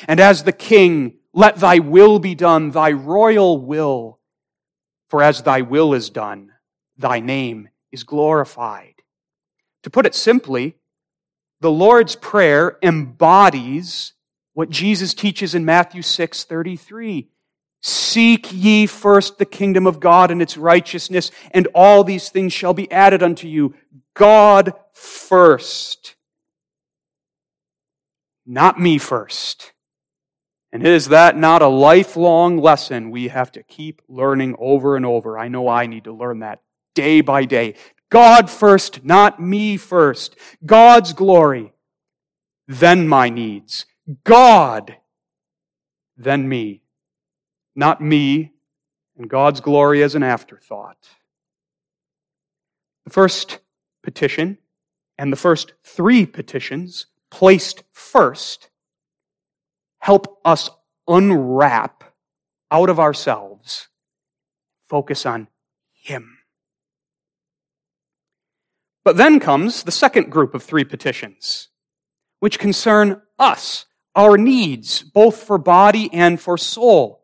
[0.08, 4.20] And as the king, let thy will be done, thy royal will.
[5.10, 6.54] For as thy will is done,
[6.98, 8.96] thy name is glorified.
[9.84, 10.78] To put it simply,
[11.60, 14.14] the Lord's Prayer embodies
[14.54, 17.30] what Jesus teaches in Matthew 6 33.
[17.86, 22.74] Seek ye first the kingdom of God and its righteousness, and all these things shall
[22.74, 23.76] be added unto you.
[24.14, 26.16] God first.
[28.46, 29.74] Not me first.
[30.72, 35.38] And is that not a lifelong lesson we have to keep learning over and over?
[35.38, 36.62] I know I need to learn that
[36.96, 37.76] day by day.
[38.10, 40.38] God first, not me first.
[40.66, 41.74] God's glory,
[42.66, 43.86] then my needs.
[44.24, 44.96] God,
[46.16, 46.83] then me
[47.76, 48.52] not me,
[49.18, 51.10] and God's glory as an afterthought.
[53.06, 53.60] The first
[54.02, 54.58] petition
[55.18, 58.70] and the first three petitions placed first
[60.00, 60.70] help us
[61.08, 62.04] unwrap
[62.72, 63.88] out of ourselves,
[64.88, 65.48] focus on
[65.94, 66.38] Him.
[69.04, 71.70] But then comes the second group of three petitions,
[72.40, 77.23] which concern us, our needs, both for body and for soul.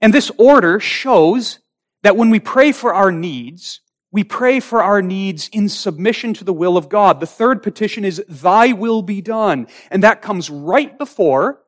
[0.00, 1.58] And this order shows
[2.02, 3.80] that when we pray for our needs,
[4.12, 7.20] we pray for our needs in submission to the will of God.
[7.20, 9.68] The third petition is, Thy will be done.
[9.90, 11.60] And that comes right before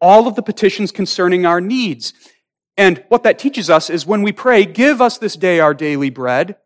[0.00, 2.12] all of the petitions concerning our needs.
[2.76, 6.10] And what that teaches us is when we pray, Give us this day our daily
[6.10, 6.56] bread,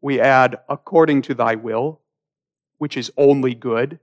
[0.00, 2.00] we add, according to thy will,
[2.78, 3.98] which is only good.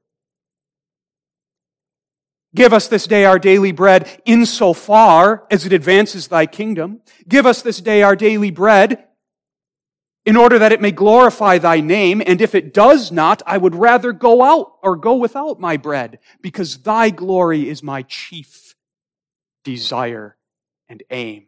[2.55, 7.01] Give us this day our daily bread insofar as it advances thy kingdom.
[7.27, 9.05] Give us this day our daily bread
[10.25, 12.23] in order that it may glorify thy name.
[12.25, 16.19] And if it does not, I would rather go out or go without my bread
[16.41, 18.73] because thy glory is my chief
[19.65, 20.37] desire
[20.87, 21.47] and aim.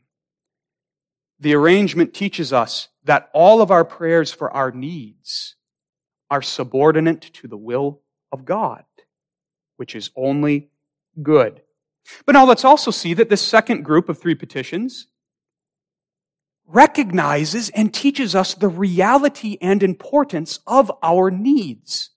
[1.39, 5.55] The arrangement teaches us that all of our prayers for our needs
[6.29, 8.01] are subordinate to the will
[8.33, 8.83] of God,
[9.77, 10.69] which is only
[11.21, 11.61] good.
[12.25, 15.07] But now let's also see that this second group of three petitions
[16.67, 22.11] recognizes and teaches us the reality and importance of our needs.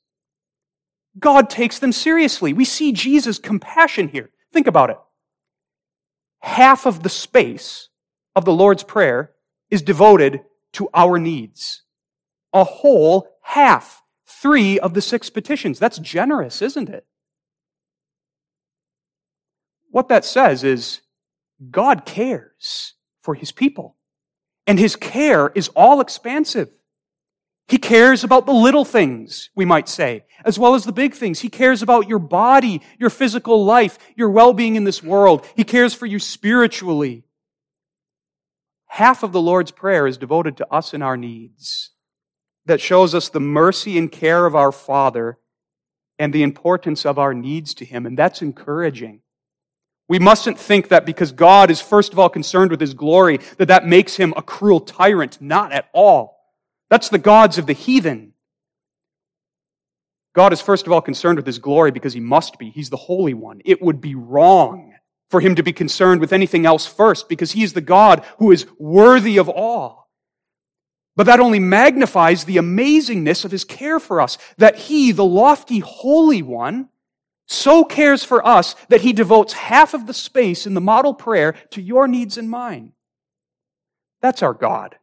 [1.19, 2.53] God takes them seriously.
[2.53, 4.31] We see Jesus' compassion here.
[4.53, 4.99] Think about it.
[6.41, 7.89] Half of the space
[8.35, 9.33] of the Lord's Prayer
[9.71, 10.41] is devoted
[10.73, 11.83] to our needs.
[12.53, 14.03] A whole half.
[14.27, 15.79] Three of the six petitions.
[15.79, 17.05] That's generous, isn't it?
[19.91, 21.01] What that says is
[21.71, 23.97] God cares for his people.
[24.67, 26.71] And his care is all expansive.
[27.67, 31.41] He cares about the little things, we might say, as well as the big things.
[31.41, 35.47] He cares about your body, your physical life, your well-being in this world.
[35.55, 37.25] He cares for you spiritually.
[38.87, 41.91] Half of the Lord's Prayer is devoted to us and our needs.
[42.67, 45.39] That shows us the mercy and care of our Father
[46.19, 48.05] and the importance of our needs to Him.
[48.05, 49.21] And that's encouraging.
[50.11, 53.69] We mustn't think that because God is first of all concerned with His glory, that
[53.69, 55.41] that makes Him a cruel tyrant.
[55.41, 56.37] Not at all.
[56.91, 58.33] That's the gods of the heathen.
[60.35, 62.71] God is first of all concerned with his glory because he must be.
[62.71, 63.63] He's the Holy One.
[63.65, 64.95] It would be wrong
[65.29, 68.51] for him to be concerned with anything else first because he is the God who
[68.51, 69.95] is worthy of awe.
[71.15, 75.79] But that only magnifies the amazingness of his care for us, that he, the lofty
[75.79, 76.89] Holy One,
[77.51, 81.55] so cares for us that he devotes half of the space in the model prayer
[81.71, 82.93] to your needs and mine.
[84.23, 84.97] That's our God.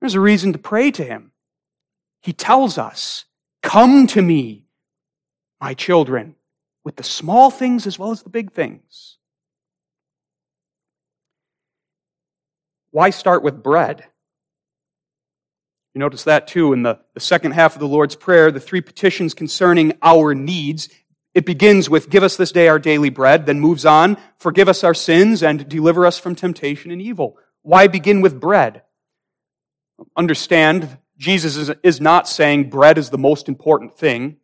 [0.00, 1.32] There's a reason to pray to him.
[2.22, 3.26] He tells us,
[3.62, 4.64] Come to me,
[5.60, 6.36] my children,
[6.84, 9.18] with the small things as well as the big things.
[12.92, 14.04] Why start with bread?
[15.94, 18.80] You notice that too in the, the second half of the Lord's Prayer, the three
[18.80, 20.88] petitions concerning our needs.
[21.36, 24.82] It begins with, Give us this day our daily bread, then moves on, Forgive us
[24.82, 27.36] our sins and deliver us from temptation and evil.
[27.60, 28.84] Why begin with bread?
[30.16, 34.38] Understand, Jesus is, not saying bread is the most important thing.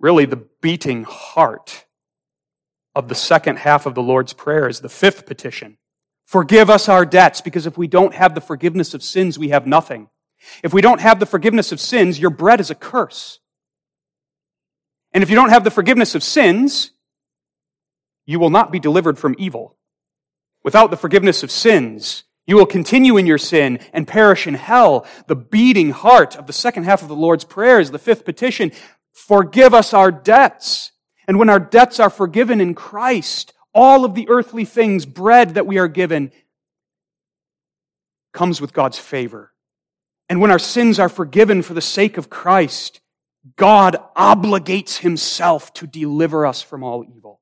[0.00, 1.84] Really, the beating heart
[2.94, 5.76] of the second half of the Lord's Prayer is the fifth petition.
[6.24, 9.66] Forgive us our debts, because if we don't have the forgiveness of sins, we have
[9.66, 10.08] nothing.
[10.62, 13.40] If we don't have the forgiveness of sins, your bread is a curse.
[15.16, 16.90] And if you don't have the forgiveness of sins,
[18.26, 19.78] you will not be delivered from evil.
[20.62, 25.06] Without the forgiveness of sins, you will continue in your sin and perish in hell.
[25.26, 28.72] The beating heart of the second half of the Lord's Prayer is the fifth petition.
[29.14, 30.92] Forgive us our debts.
[31.26, 35.66] And when our debts are forgiven in Christ, all of the earthly things, bread that
[35.66, 36.30] we are given,
[38.34, 39.54] comes with God's favor.
[40.28, 43.00] And when our sins are forgiven for the sake of Christ,
[43.54, 47.40] God obligates himself to deliver us from all evil.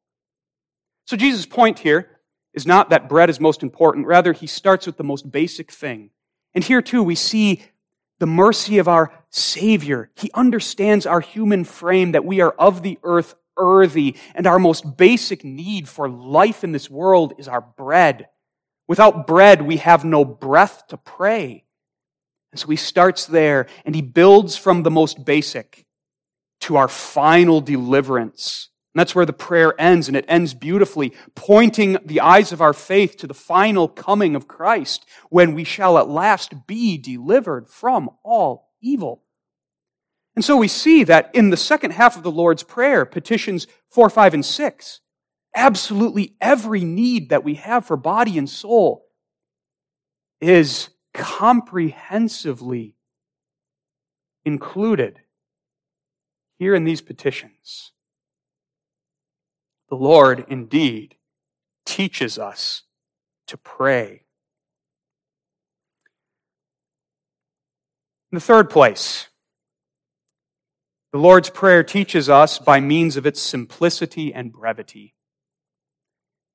[1.07, 2.11] So Jesus' point here
[2.52, 4.07] is not that bread is most important.
[4.07, 6.11] Rather, he starts with the most basic thing.
[6.55, 7.62] And here too, we see
[8.18, 10.11] the mercy of our Savior.
[10.14, 14.96] He understands our human frame, that we are of the earth earthy, and our most
[14.96, 18.28] basic need for life in this world is our bread.
[18.86, 21.64] Without bread, we have no breath to pray.
[22.52, 25.84] And so he starts there, and he builds from the most basic
[26.64, 31.98] to our final deliverance and that's where the prayer ends, and it ends beautifully, pointing
[32.04, 36.08] the eyes of our faith to the final coming of Christ, when we shall at
[36.08, 39.24] last be delivered from all evil.
[40.36, 44.10] And so we see that in the second half of the Lord's Prayer, petitions 4,
[44.10, 45.00] 5, and 6,
[45.56, 49.06] absolutely every need that we have for body and soul
[50.40, 52.94] is comprehensively
[54.44, 55.18] included
[56.64, 57.92] here in these petitions.
[59.90, 61.16] The Lord indeed
[61.84, 62.84] teaches us
[63.48, 64.24] to pray.
[68.32, 69.28] In the third place,
[71.12, 75.12] the Lord's Prayer teaches us by means of its simplicity and brevity.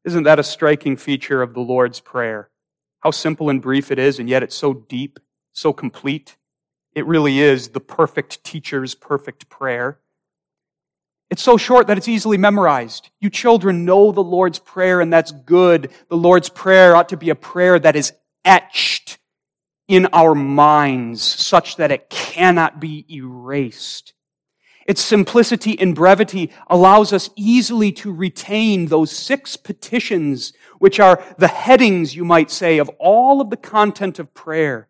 [0.06, 2.50] Isn't that a striking feature of the Lord's Prayer?
[3.02, 5.20] How simple and brief it is, and yet it's so deep,
[5.54, 6.36] so complete.
[6.96, 10.00] It really is the perfect teacher's perfect prayer.
[11.30, 13.12] It's so short that it's easily memorized.
[13.20, 15.92] You children know the Lord's Prayer, and that's good.
[16.10, 18.14] The Lord's Prayer ought to be a prayer that is
[18.44, 19.20] etched
[19.88, 24.14] in our minds such that it cannot be erased.
[24.88, 31.48] Its simplicity and brevity allows us easily to retain those six petitions, which are the
[31.48, 34.89] headings, you might say, of all of the content of prayer.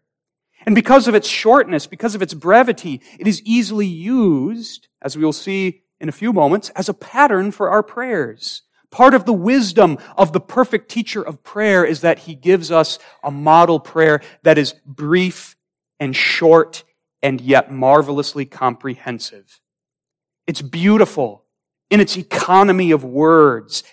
[0.65, 5.23] And because of its shortness, because of its brevity, it is easily used, as we
[5.23, 8.63] will see in a few moments as a pattern for our prayers.
[8.91, 12.97] Part of the wisdom of the perfect teacher of prayer is that he gives us
[13.23, 15.55] a model prayer that is brief
[15.99, 16.83] and short
[17.21, 19.59] and yet marvelously comprehensive.
[20.47, 21.45] It's beautiful
[21.91, 23.83] in its economy of words.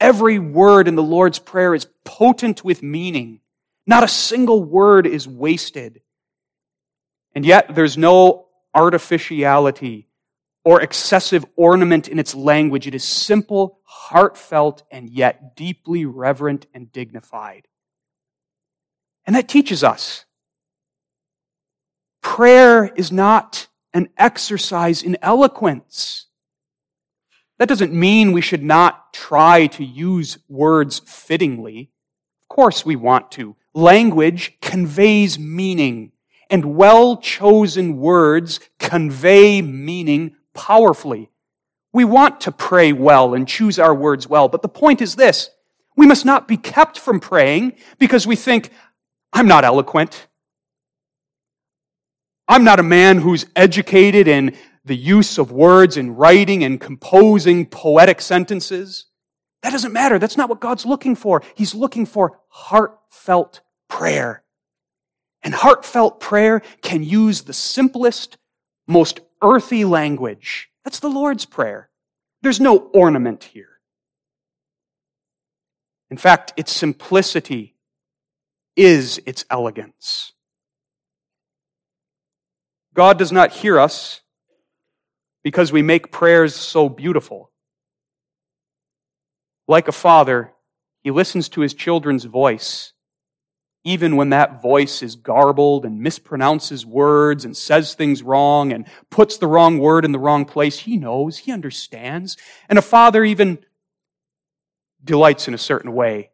[0.00, 3.40] Every word in the Lord's Prayer is potent with meaning.
[3.86, 6.00] Not a single word is wasted.
[7.34, 10.08] And yet there's no artificiality
[10.64, 12.86] or excessive ornament in its language.
[12.86, 17.68] It is simple, heartfelt, and yet deeply reverent and dignified.
[19.26, 20.24] And that teaches us
[22.22, 26.26] prayer is not an exercise in eloquence.
[27.58, 31.90] That doesn't mean we should not try to use words fittingly.
[32.42, 33.56] Of course we want to.
[33.74, 36.12] Language conveys meaning,
[36.50, 41.30] and well chosen words convey meaning powerfully.
[41.92, 45.50] We want to pray well and choose our words well, but the point is this.
[45.96, 48.70] We must not be kept from praying because we think,
[49.32, 50.26] I'm not eloquent.
[52.46, 57.66] I'm not a man who's educated in the use of words in writing and composing
[57.66, 59.06] poetic sentences.
[59.62, 60.18] That doesn't matter.
[60.18, 61.42] That's not what God's looking for.
[61.54, 64.43] He's looking for heartfelt prayer.
[65.44, 68.38] And heartfelt prayer can use the simplest,
[68.88, 70.70] most earthy language.
[70.84, 71.90] That's the Lord's Prayer.
[72.42, 73.68] There's no ornament here.
[76.10, 77.74] In fact, its simplicity
[78.74, 80.32] is its elegance.
[82.94, 84.22] God does not hear us
[85.42, 87.50] because we make prayers so beautiful.
[89.68, 90.52] Like a father,
[91.02, 92.93] he listens to his children's voice,
[93.84, 99.36] even when that voice is garbled and mispronounces words and says things wrong and puts
[99.36, 100.78] the wrong word in the wrong place.
[100.80, 102.38] He knows, he understands.
[102.68, 103.58] And a father even
[105.04, 106.30] delights in a certain way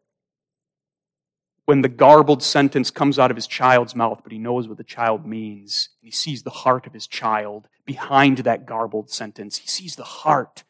[1.70, 4.82] when the garbled sentence comes out of his child's mouth, but he knows what the
[4.82, 5.90] child means.
[6.01, 9.59] He sees the heart of his child behind that garbled sentence.
[9.59, 10.64] He sees the heart.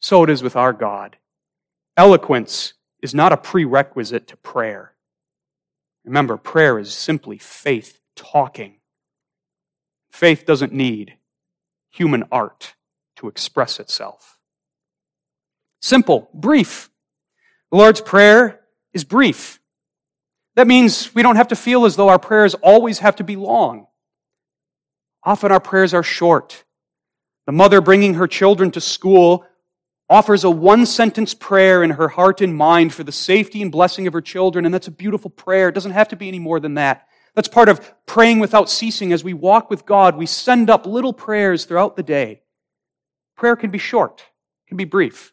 [0.00, 1.16] So it is with our God.
[1.96, 4.94] Eloquence is not a prerequisite to prayer.
[6.08, 8.76] Remember, prayer is simply faith talking.
[10.10, 11.18] Faith doesn't need
[11.90, 12.74] human art
[13.16, 14.38] to express itself.
[15.82, 16.88] Simple, brief.
[17.70, 18.60] The Lord's Prayer
[18.94, 19.60] is brief.
[20.56, 23.36] That means we don't have to feel as though our prayers always have to be
[23.36, 23.86] long.
[25.24, 26.64] Often our prayers are short.
[27.44, 29.44] The mother bringing her children to school
[30.10, 34.06] offers a one sentence prayer in her heart and mind for the safety and blessing
[34.06, 35.68] of her children, and that's a beautiful prayer.
[35.68, 37.06] It doesn't have to be any more than that.
[37.34, 39.12] That's part of praying without ceasing.
[39.12, 42.40] As we walk with God, we send up little prayers throughout the day.
[43.36, 44.24] Prayer can be short,
[44.66, 45.32] can be brief.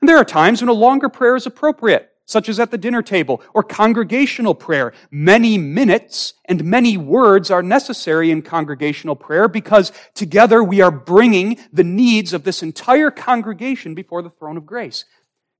[0.00, 3.00] And there are times when a longer prayer is appropriate such as at the dinner
[3.00, 4.92] table, or congregational prayer.
[5.10, 11.58] Many minutes and many words are necessary in congregational prayer because together we are bringing
[11.72, 15.06] the needs of this entire congregation before the throne of grace.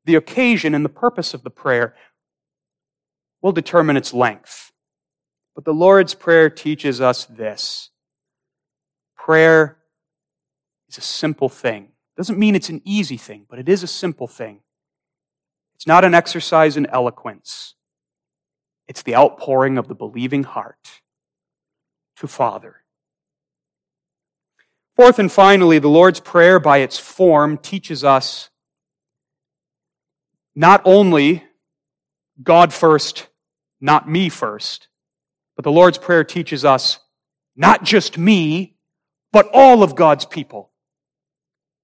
[0.05, 1.95] The occasion and the purpose of the prayer
[3.41, 4.71] will determine its length.
[5.55, 7.89] But the Lord's Prayer teaches us this.
[9.17, 9.79] Prayer
[10.89, 11.89] is a simple thing.
[12.15, 14.61] Doesn't mean it's an easy thing, but it is a simple thing.
[15.79, 17.75] It's not an exercise in eloquence.
[18.89, 21.03] It's the outpouring of the believing heart
[22.17, 22.83] to Father.
[24.97, 28.51] Fourth and finally, the Lord's Prayer by its form teaches us
[30.57, 31.45] not only
[32.43, 33.29] God first,
[33.81, 34.89] not me first,
[35.55, 36.99] but the Lord's Prayer teaches us
[37.55, 38.75] not just me,
[39.31, 40.73] but all of God's people.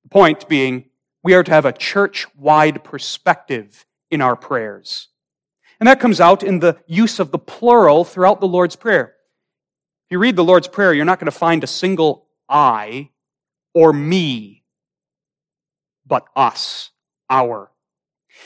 [0.02, 0.86] The point being,
[1.24, 5.08] we are to have a church wide perspective in our prayers.
[5.80, 9.14] And that comes out in the use of the plural throughout the Lord's Prayer.
[10.06, 13.10] If you read the Lord's Prayer, you're not going to find a single I
[13.72, 14.62] or me,
[16.06, 16.90] but us,
[17.28, 17.70] our.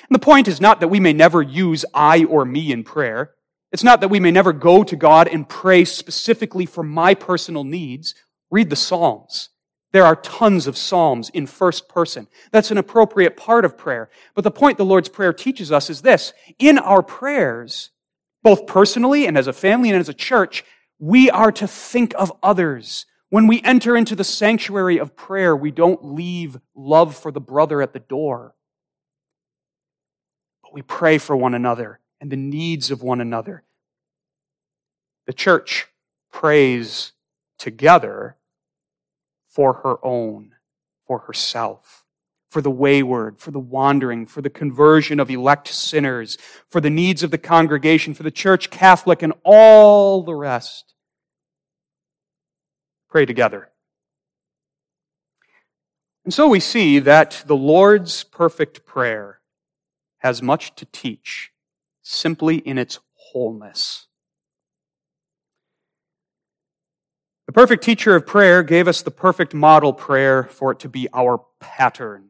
[0.09, 3.33] And the point is not that we may never use I or me in prayer.
[3.72, 7.64] It's not that we may never go to God and pray specifically for my personal
[7.64, 8.14] needs.
[8.51, 9.51] Read the Psalms.
[9.93, 12.28] There are tons of Psalms in first person.
[12.53, 14.11] That's an appropriate part of prayer.
[14.34, 16.34] But the point the Lord's Prayer teaches us is this.
[16.59, 17.91] In our prayers,
[18.43, 20.64] both personally and as a family and as a church,
[20.99, 23.07] we are to think of others.
[23.30, 27.80] When we enter into the sanctuary of prayer, we don't leave love for the brother
[27.80, 28.55] at the door.
[30.62, 33.64] But we pray for one another and the needs of one another.
[35.26, 35.86] The church
[36.30, 37.12] prays
[37.59, 38.36] together
[39.49, 40.53] for her own,
[41.07, 42.05] for herself,
[42.51, 46.38] for the wayward, for the wandering, for the conversion of elect sinners,
[46.70, 50.94] for the needs of the congregation, for the church Catholic, and all the rest.
[53.09, 53.70] Pray together.
[56.24, 59.40] And so we see that the Lord's perfect prayer
[60.18, 61.53] has much to teach
[62.03, 64.08] simply in its wholeness.
[67.49, 71.09] The perfect teacher of prayer gave us the perfect model prayer for it to be
[71.14, 72.28] our pattern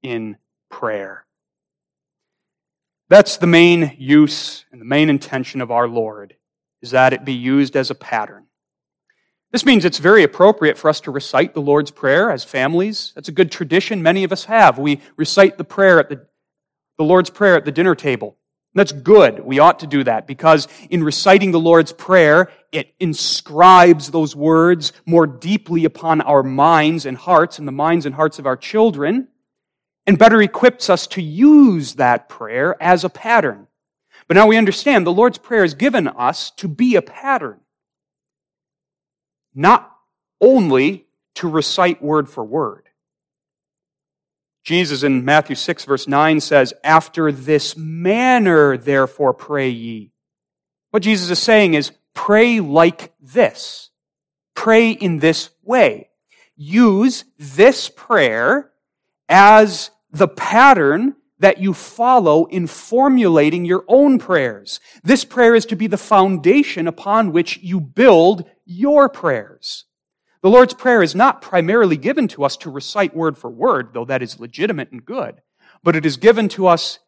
[0.00, 0.36] in
[0.70, 1.26] prayer.
[3.08, 6.36] That's the main use and the main intention of our Lord,
[6.82, 8.46] is that it be used as a pattern.
[9.50, 13.10] This means it's very appropriate for us to recite the Lord's Prayer as families.
[13.16, 14.78] That's a good tradition many of us have.
[14.78, 16.28] We recite the prayer at the,
[16.96, 18.36] the Lord's Prayer at the dinner table.
[18.74, 19.38] That's good.
[19.44, 24.92] We ought to do that because in reciting the Lord's Prayer, it inscribes those words
[25.06, 29.28] more deeply upon our minds and hearts and the minds and hearts of our children
[30.06, 33.66] and better equips us to use that prayer as a pattern.
[34.26, 37.60] But now we understand the Lord's Prayer is given us to be a pattern,
[39.54, 39.90] not
[40.40, 41.06] only
[41.36, 42.88] to recite word for word.
[44.62, 50.10] Jesus in Matthew 6 verse 9 says, After this manner, therefore, pray ye.
[50.90, 53.90] What Jesus is saying is, pray like this.
[54.54, 56.08] Pray in this way.
[56.56, 58.70] Use this prayer
[59.28, 64.80] as the pattern that you follow in formulating your own prayers.
[65.02, 69.84] This prayer is to be the foundation upon which you build your prayers.
[70.42, 74.04] The Lord's Prayer is not primarily given to us to recite word for word, though
[74.04, 75.40] that is legitimate and good,
[75.82, 76.98] but it is given to us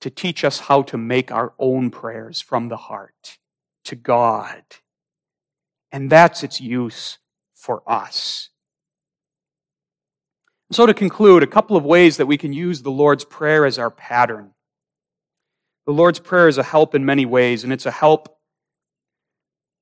[0.00, 3.38] to teach us how to make our own prayers from the heart
[3.88, 4.62] to God.
[5.90, 7.18] And that's its use
[7.54, 8.50] for us.
[10.70, 13.78] So, to conclude, a couple of ways that we can use the Lord's Prayer as
[13.78, 14.50] our pattern.
[15.86, 18.38] The Lord's Prayer is a help in many ways, and it's a help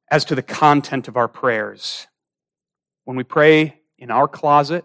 [0.09, 2.07] as to the content of our prayers.
[3.05, 4.85] When we pray in our closet,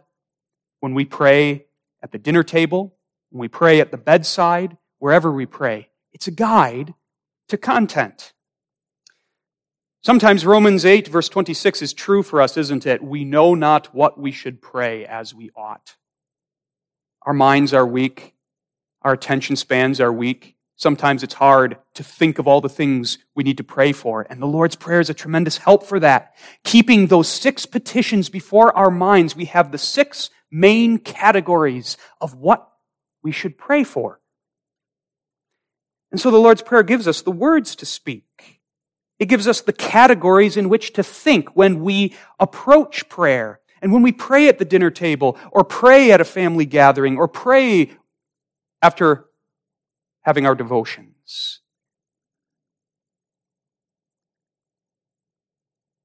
[0.80, 1.66] when we pray
[2.02, 2.98] at the dinner table,
[3.30, 6.96] when we pray at the bedside, wherever we pray, it's a guide
[7.50, 8.34] to content.
[10.04, 13.04] Sometimes Romans 8, verse 26 is true for us, isn't it?
[13.04, 15.96] We know not what we should pray as we ought.
[17.22, 18.34] Our minds are weak.
[19.04, 20.56] Our attention spans are weak.
[20.76, 24.26] Sometimes it's hard to think of all the things we need to pray for.
[24.28, 26.34] And the Lord's Prayer is a tremendous help for that.
[26.64, 32.68] Keeping those six petitions before our minds, we have the six main categories of what
[33.22, 34.20] we should pray for.
[36.12, 38.61] And so the Lord's Prayer gives us the words to speak.
[39.22, 44.02] It gives us the categories in which to think when we approach prayer and when
[44.02, 47.92] we pray at the dinner table or pray at a family gathering or pray
[48.82, 49.26] after
[50.22, 51.60] having our devotions.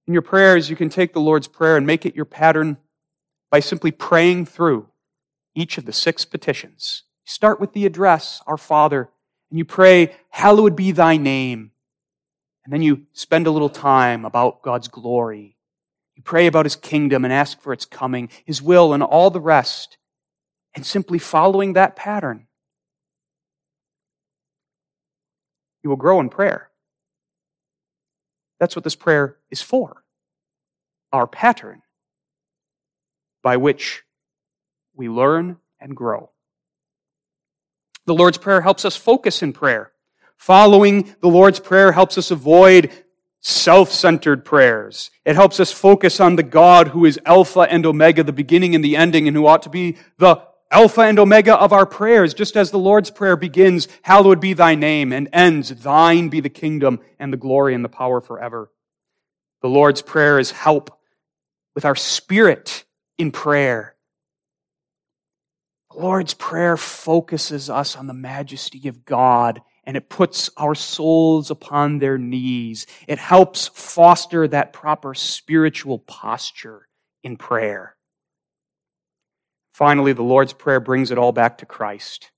[0.06, 2.76] In your prayers, you can take the Lord's Prayer and make it your pattern
[3.50, 4.88] by simply praying through
[5.54, 7.04] each of the six petitions.
[7.24, 9.08] start with the address, Our Father,
[9.50, 11.72] and you pray, Hallowed be thy name.
[12.66, 15.56] And then you spend a little time about God's glory.
[16.16, 19.40] You pray about his kingdom and ask for its coming, his will, and all the
[19.40, 19.98] rest.
[20.74, 22.48] And simply following that pattern,
[25.84, 26.68] you will grow in prayer.
[28.58, 30.02] That's what this prayer is for.
[31.12, 31.82] Our pattern
[33.44, 34.02] by which
[34.96, 36.30] we learn and grow.
[38.06, 39.92] The Lord's Prayer helps us focus in prayer.
[40.36, 42.92] Following the Lord's Prayer helps us avoid
[43.40, 45.10] self centered prayers.
[45.24, 48.84] It helps us focus on the God who is Alpha and Omega, the beginning and
[48.84, 52.56] the ending, and who ought to be the Alpha and Omega of our prayers, just
[52.56, 57.00] as the Lord's Prayer begins, Hallowed be thy name, and ends, Thine be the kingdom
[57.18, 58.70] and the glory and the power forever.
[59.62, 60.98] The Lord's Prayer is help
[61.74, 62.84] with our spirit
[63.16, 63.94] in prayer.
[65.92, 71.50] The Lord's Prayer focuses us on the majesty of God and it puts our souls
[71.50, 72.86] upon their knees.
[73.06, 76.88] It helps foster that proper spiritual posture
[77.22, 77.96] in prayer.
[79.72, 82.30] Finally, the Lord's Prayer brings it all back to Christ.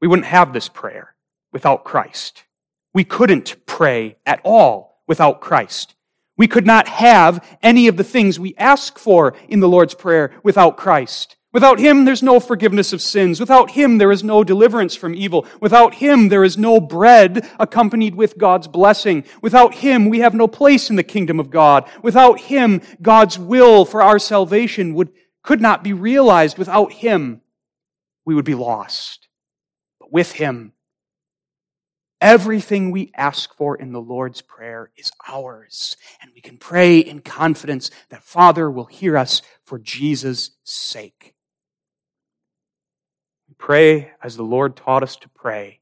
[0.00, 1.14] We wouldn't have this prayer
[1.52, 2.44] without Christ.
[2.92, 5.94] We couldn't pray at all without Christ.
[6.36, 10.32] We could not have any of the things we ask for in the Lord's Prayer
[10.42, 11.35] without Christ.
[11.56, 13.40] Without him, there's no forgiveness of sins.
[13.40, 15.46] Without him, there is no deliverance from evil.
[15.58, 19.24] Without him, there is no bread accompanied with God's blessing.
[19.40, 21.88] Without him, we have no place in the kingdom of God.
[22.02, 25.10] Without him, God's will for our salvation would,
[25.42, 26.58] could not be realized.
[26.58, 27.40] Without him,
[28.26, 29.26] we would be lost.
[29.98, 30.74] But with him,
[32.20, 35.96] everything we ask for in the Lord's Prayer is ours.
[36.20, 41.32] And we can pray in confidence that Father will hear us for Jesus' sake.
[43.58, 45.80] Pray as the Lord taught us to pray.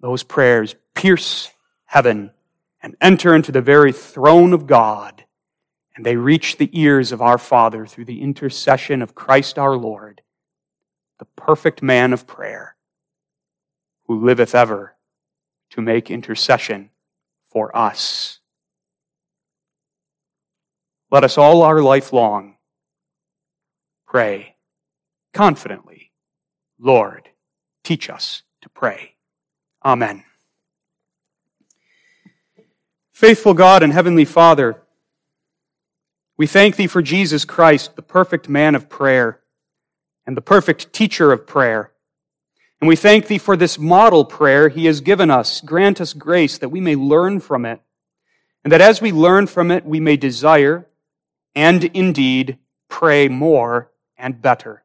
[0.00, 1.50] Those prayers pierce
[1.84, 2.30] heaven
[2.82, 5.24] and enter into the very throne of God,
[5.96, 10.22] and they reach the ears of our Father through the intercession of Christ our Lord,
[11.18, 12.76] the perfect man of prayer,
[14.06, 14.96] who liveth ever
[15.70, 16.90] to make intercession
[17.50, 18.38] for us.
[21.10, 22.56] let us all our life long
[24.06, 24.56] pray
[25.32, 26.07] confidently,
[26.78, 27.28] Lord,
[27.84, 29.14] teach us to pray.
[29.84, 30.24] Amen.
[33.12, 34.80] Faithful God and Heavenly Father,
[36.36, 39.40] we thank Thee for Jesus Christ, the perfect man of prayer
[40.24, 41.90] and the perfect teacher of prayer.
[42.80, 45.60] And we thank Thee for this model prayer He has given us.
[45.60, 47.80] Grant us grace that we may learn from it,
[48.62, 50.86] and that as we learn from it, we may desire
[51.56, 52.58] and indeed
[52.88, 54.84] pray more and better.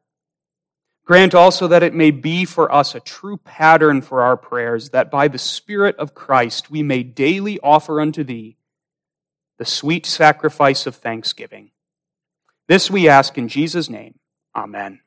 [1.04, 5.10] Grant also that it may be for us a true pattern for our prayers, that
[5.10, 8.56] by the Spirit of Christ we may daily offer unto Thee
[9.58, 11.70] the sweet sacrifice of thanksgiving.
[12.68, 14.18] This we ask in Jesus' name.
[14.56, 15.00] Amen.